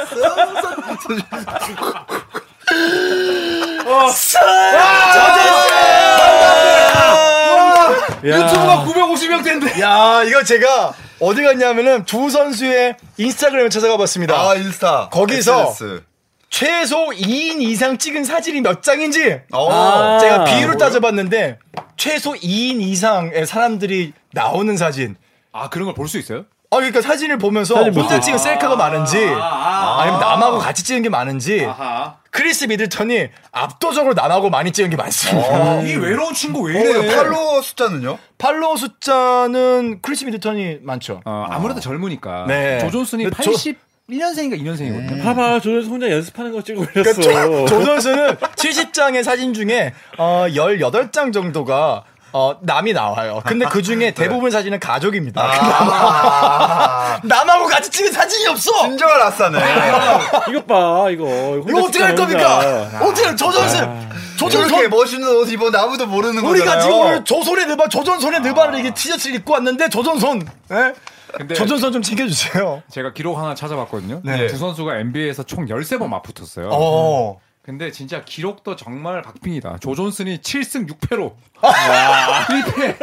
[8.23, 9.80] 유튜브가 950명 된대.
[9.82, 14.36] 야 이거 제가 어디 갔냐면은 두 선수의 인스타그램을 찾아가 봤습니다.
[14.36, 15.10] 아, 인스타.
[15.10, 16.04] 거기서 SNS.
[16.51, 20.17] 최소 2인 이상 찍은 사진이 몇 장인지 어.
[20.19, 21.57] 제가 비율을 따져봤는데
[21.97, 25.15] 최소 2인 이상의 사람들이 나오는 사진.
[25.53, 26.45] 아 그런 걸 볼 수 있어요?
[26.69, 28.19] 아 그러니까 사진을 보면서 사진 혼자.
[28.19, 32.17] 찍은 셀카가 많은지 아, 니면 남하고 같이 찍은 게 많은지 아하.
[32.31, 35.81] 크리스 미들턴이 압도적으로 남하고 많이 찍은 게 많습니다.
[35.83, 37.15] 이 외로운 친구 왜 어, 이래?
[37.15, 38.17] 팔로워 숫자는요?
[38.37, 41.21] 팔로워 숫자는 크리스 미들턴이 많죠.
[41.25, 42.45] 어, 아무래도 젊으니까.
[42.47, 42.79] 네.
[42.79, 43.77] 조 존슨이 근데 조- 80
[44.12, 45.24] 1년생인가 2년생이거든요.
[45.24, 47.65] 봐봐 조선수 혼자 연습하는 거 찍어 그러니까 올렸어.
[47.65, 53.41] 조, 조 선수는 70장의 사진 중에 어, 18장 정도가 어, 남이 나와요.
[53.45, 55.41] 근데 그 중에 대부분 사진은 가족입니다.
[55.43, 58.71] 아, 남하고 같이 찍은 사진이 없어!
[58.88, 59.60] 진정한 아싸네.
[60.50, 61.62] 이것 봐 이거.
[61.67, 62.90] 이거 어떻게 할 겁니까?
[63.02, 63.75] 어떻게, 조선수!
[63.77, 64.08] 저렇게
[64.38, 64.90] 조선선!
[64.90, 66.81] 멋있는 옷 입었는데 아무도 모르는 우리가 거잖아요.
[66.81, 70.48] 지금 오늘 조선의 느바, 조선손의 느바를 이게 티셔츠를 입고 왔는데, 조선손!
[70.71, 70.94] 예?
[71.38, 72.84] 근데 조존슨 좀 챙겨주세요.
[72.90, 74.21] 제가 기록 하나 찾아봤거든요.
[74.23, 74.48] 네.
[74.48, 76.69] 두 선수가 NBA에서 총 13번 맞붙었어요.
[76.71, 77.40] 어.
[77.63, 79.77] 근데 진짜 기록도 정말 박빙이다.
[79.79, 82.98] 조존슨이 7승 6패로 1패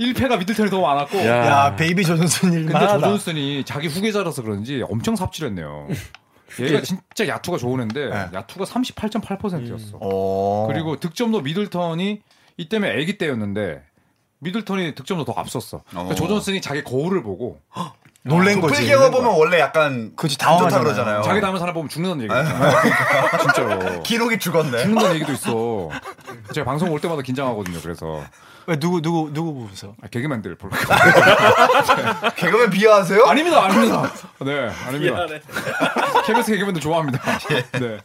[0.00, 1.46] 1패가 미들턴이 더 많았고 야.
[1.46, 2.98] 야, 베이비 조존슨 근데 일만 하다.
[2.98, 5.88] 조존슨이 자기 후계자라서 그런지 엄청 삽질했네요.
[6.58, 8.26] 얘가 진짜 야투가 좋은 애인데 네.
[8.34, 9.98] 야투가 38.8%였어.
[10.00, 10.66] 어.
[10.68, 12.22] 그리고 득점도 미들턴이
[12.56, 13.82] 이때면 애기 때였는데
[14.40, 15.82] 미들턴이 득점도 더 앞섰어.
[15.88, 16.14] 그러니까 어.
[16.14, 17.60] 조존슨이 자기 거울을 보고
[18.22, 18.74] 놀란 거지.
[18.74, 20.84] 풀경어 보면 원래 약간 좋다 당황하잖아요.
[20.84, 21.22] 그러잖아요.
[21.22, 23.38] 자기 닮은 사람 보면 죽는다는 얘기 있잖아.
[23.38, 24.02] 진짜로.
[24.02, 24.78] 기록이 죽었네.
[24.78, 25.88] 죽는다는 얘기도 있어.
[26.52, 27.80] 제가 방송 올 때마다 긴장하거든요.
[27.82, 28.22] 그래서
[28.66, 29.94] 왜, 누구, 누구, 누구 보면서?
[30.02, 30.76] 아, 개그맨들 볼까?
[32.36, 33.24] 개그맨 비하하세요?
[33.24, 34.12] 아닙니다, 아닙니다.
[34.40, 35.14] 네, 아닙니다.
[35.14, 35.40] 미안해.
[36.26, 37.20] KBS 개그맨들 좋아합니다.
[37.80, 37.98] 네.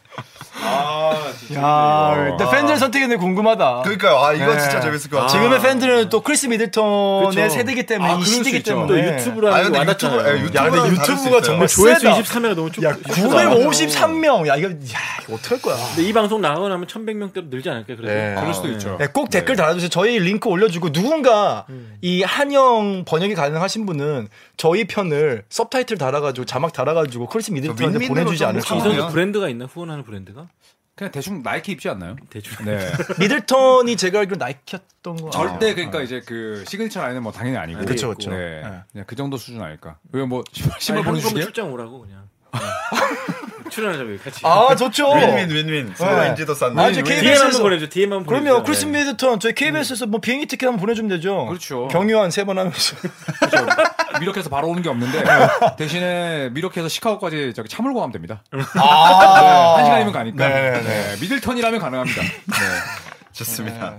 [0.67, 1.61] 아, 진짜.
[1.61, 2.35] 야.
[2.37, 3.81] 근데 팬들 선택이 근데 궁금하다.
[3.83, 4.17] 그러니까요.
[4.17, 4.59] 아 이거 네.
[4.59, 5.29] 진짜 재밌을 것 같아요.
[5.39, 7.49] 지금의 팬들은 또 크리스 미들턴의 그쵸.
[7.49, 8.63] 세대기 때문에 아, 이 시대기.
[8.63, 10.15] 때문에 또 유튜브라는 아 유튜브.
[10.27, 11.41] 예, 유튜브랑 야, 근데 유튜브가.
[11.41, 12.15] 정말 조회수 세다.
[12.21, 12.95] 23회가 너무 크잖아.
[12.97, 14.47] 953명.
[14.47, 15.75] 야, 이거, 야, 이거 어떡할 거야.
[15.95, 18.07] 근데 이 방송 나가고 나면 1100명대로 늘지 않을까 그래도.
[18.07, 18.35] 네.
[18.39, 18.97] 그럴 수도 있죠.
[18.99, 19.89] 네, 꼭 댓글 달아 주세요.
[19.89, 21.65] 저희 링크 올려 주고 누군가
[22.01, 27.99] 이 한영 번역이 가능하신 분은 저희 편을 subtitle 달아 가지고 자막 달아 가지고 크리스 미들턴한테
[27.99, 28.75] 윈윈으로 보내 주지 좀 않을까.
[28.75, 29.65] 이 선수 브랜드가 있나?
[29.65, 30.47] 후원하는 브랜드가?
[30.95, 32.15] 그냥 대충 나이키 입지 않나요?
[32.29, 32.65] 대충.
[32.65, 32.79] 네.
[33.19, 35.29] 미들턴이 제가 알기로 나이키였던 거.
[35.29, 35.75] 절대 아니에요?
[35.75, 37.83] 그러니까 이제 그 signature line은 뭐 당연히 아니고.
[37.85, 38.31] 그쵸, 그쵸.
[38.31, 38.61] 네.
[38.61, 38.81] 네.
[38.91, 39.99] 그냥 그 정도 수준 아닐까.
[40.13, 40.43] 왜 뭐
[40.79, 41.41] 신발 한국 보내주시게?
[41.41, 42.24] 출장 오라고 그냥.
[43.69, 44.39] 출연하자고 같이.
[44.43, 45.11] 아, 좋죠.
[45.13, 45.93] 윈윈 윈윈.
[45.97, 46.29] 서로 네.
[46.29, 46.77] 인지도 쌓는.
[46.79, 47.03] 아, 저 윈윈.
[47.03, 47.87] KBS DM 에서- 한번 보내줘.
[47.89, 48.43] DM 한번 보내줘.
[48.43, 48.63] 그럼요.
[48.63, 51.45] 크리스 미들턴 저희 KBS에서 뭐 비행기 티켓 한번 보내주면 되죠.
[51.47, 51.87] 그렇죠.
[51.89, 52.95] 경유한 세 번 하면서.
[53.39, 53.65] 그렇죠.
[54.21, 55.23] 밀워키에서 바로 오는 게 없는데
[55.77, 58.43] 대신에 미러키에서 시카고까지 저기 차 몰고 가면 됩니다.
[58.53, 60.47] 네, 아, 한 시간이면 가니까.
[60.47, 60.81] 네, 네.
[60.81, 62.21] 네, 미들턴이라면 가능합니다.
[62.21, 62.29] 네.
[63.33, 63.97] 좋습니다.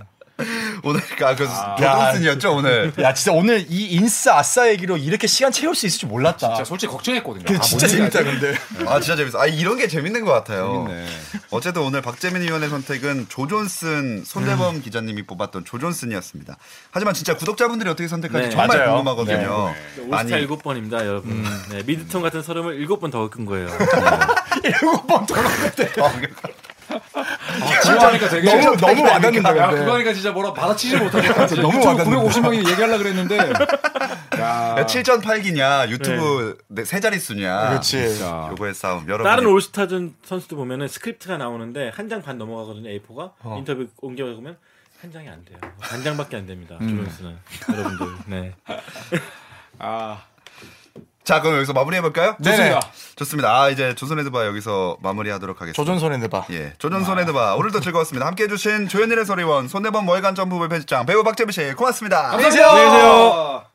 [0.87, 1.77] 오늘 아, 그 아.
[1.77, 2.93] 조던슨이었죠 오늘.
[3.01, 6.49] 야, 진짜 오늘 이 인싸 아싸 얘기로 이렇게 시간 채울 수 있을 줄 몰랐다.
[6.49, 7.45] 진짜 솔직히 걱정했거든요.
[7.45, 7.87] 근데 아, 진짜?
[7.87, 8.55] 재밌다, 근데.
[8.87, 9.41] 아 진짜 재밌어.
[9.41, 10.87] 아 이런 게 재밌는 것 같아요.
[10.89, 11.07] 재밌네.
[11.51, 16.57] 어쨌든 오늘 박재민 위원의 선택은 조존슨 손대범 기자님이 뽑았던 조존슨이었습니다.
[16.91, 18.55] 하지만 진짜 구독자분들이 어떻게 선택할지 네.
[18.55, 18.93] 정말 맞아요.
[18.97, 19.75] 궁금하거든요.
[20.09, 21.45] 올스타 일곱 번입니다, 여러분.
[21.71, 23.69] 네, 미들턴 같은 설움을 일곱 번 더 겪은 거예요.
[24.65, 25.75] 일곱 번 돌아갔
[26.99, 27.81] 대.
[27.83, 29.81] 진짜 하니까 되게 너무, 너무 와닿는다, 야, 근데.
[29.81, 31.47] 그거 하니까 진짜 뭐라 받아치지 못하겠다.
[31.47, 32.41] 진짜 너무 유튜브 와닿는다.
[32.41, 33.37] 950명이 얘기하려고 그랬는데.
[34.41, 37.69] 야, 야, 7전 8기냐 유튜브 네, 세 자릿수냐.
[37.71, 38.09] 그렇지.
[38.09, 38.49] 진짜.
[38.51, 39.07] 요거의 싸움.
[39.09, 39.25] 여러분.
[39.25, 43.33] 다른 올스타전 선수들 보면은 스크립트가 나오는데 한 장 반 넘어가거든요, A4가.
[43.59, 44.57] 인터뷰 옮겨 보면
[45.01, 45.59] 한 장이 안 돼요.
[45.81, 47.37] 한 장밖에 안 됩니다, 조jon스는
[47.71, 48.07] 여러분들.
[48.27, 48.55] 네.
[49.79, 50.23] 아,
[51.27, 52.37] 자 그럼 여기서 마무리해 볼까요?
[52.43, 52.81] 좋습니다.
[53.17, 53.61] 좋습니다.
[53.63, 55.77] 아 이제 조선헤드바 여기서 마무리하도록 하겠습니다.
[55.77, 56.45] 조전손에 내봐.
[56.53, 58.25] 예, 조전 손헤드바 오늘도 즐거웠습니다.
[58.29, 62.31] 함께해 주신 조현일의 소리원 손대범 월간 점프부 편집장 배우 박재민 씨 고맙습니다.
[62.31, 62.71] 감사합니다.
[62.71, 63.67] 안녕히 계세요.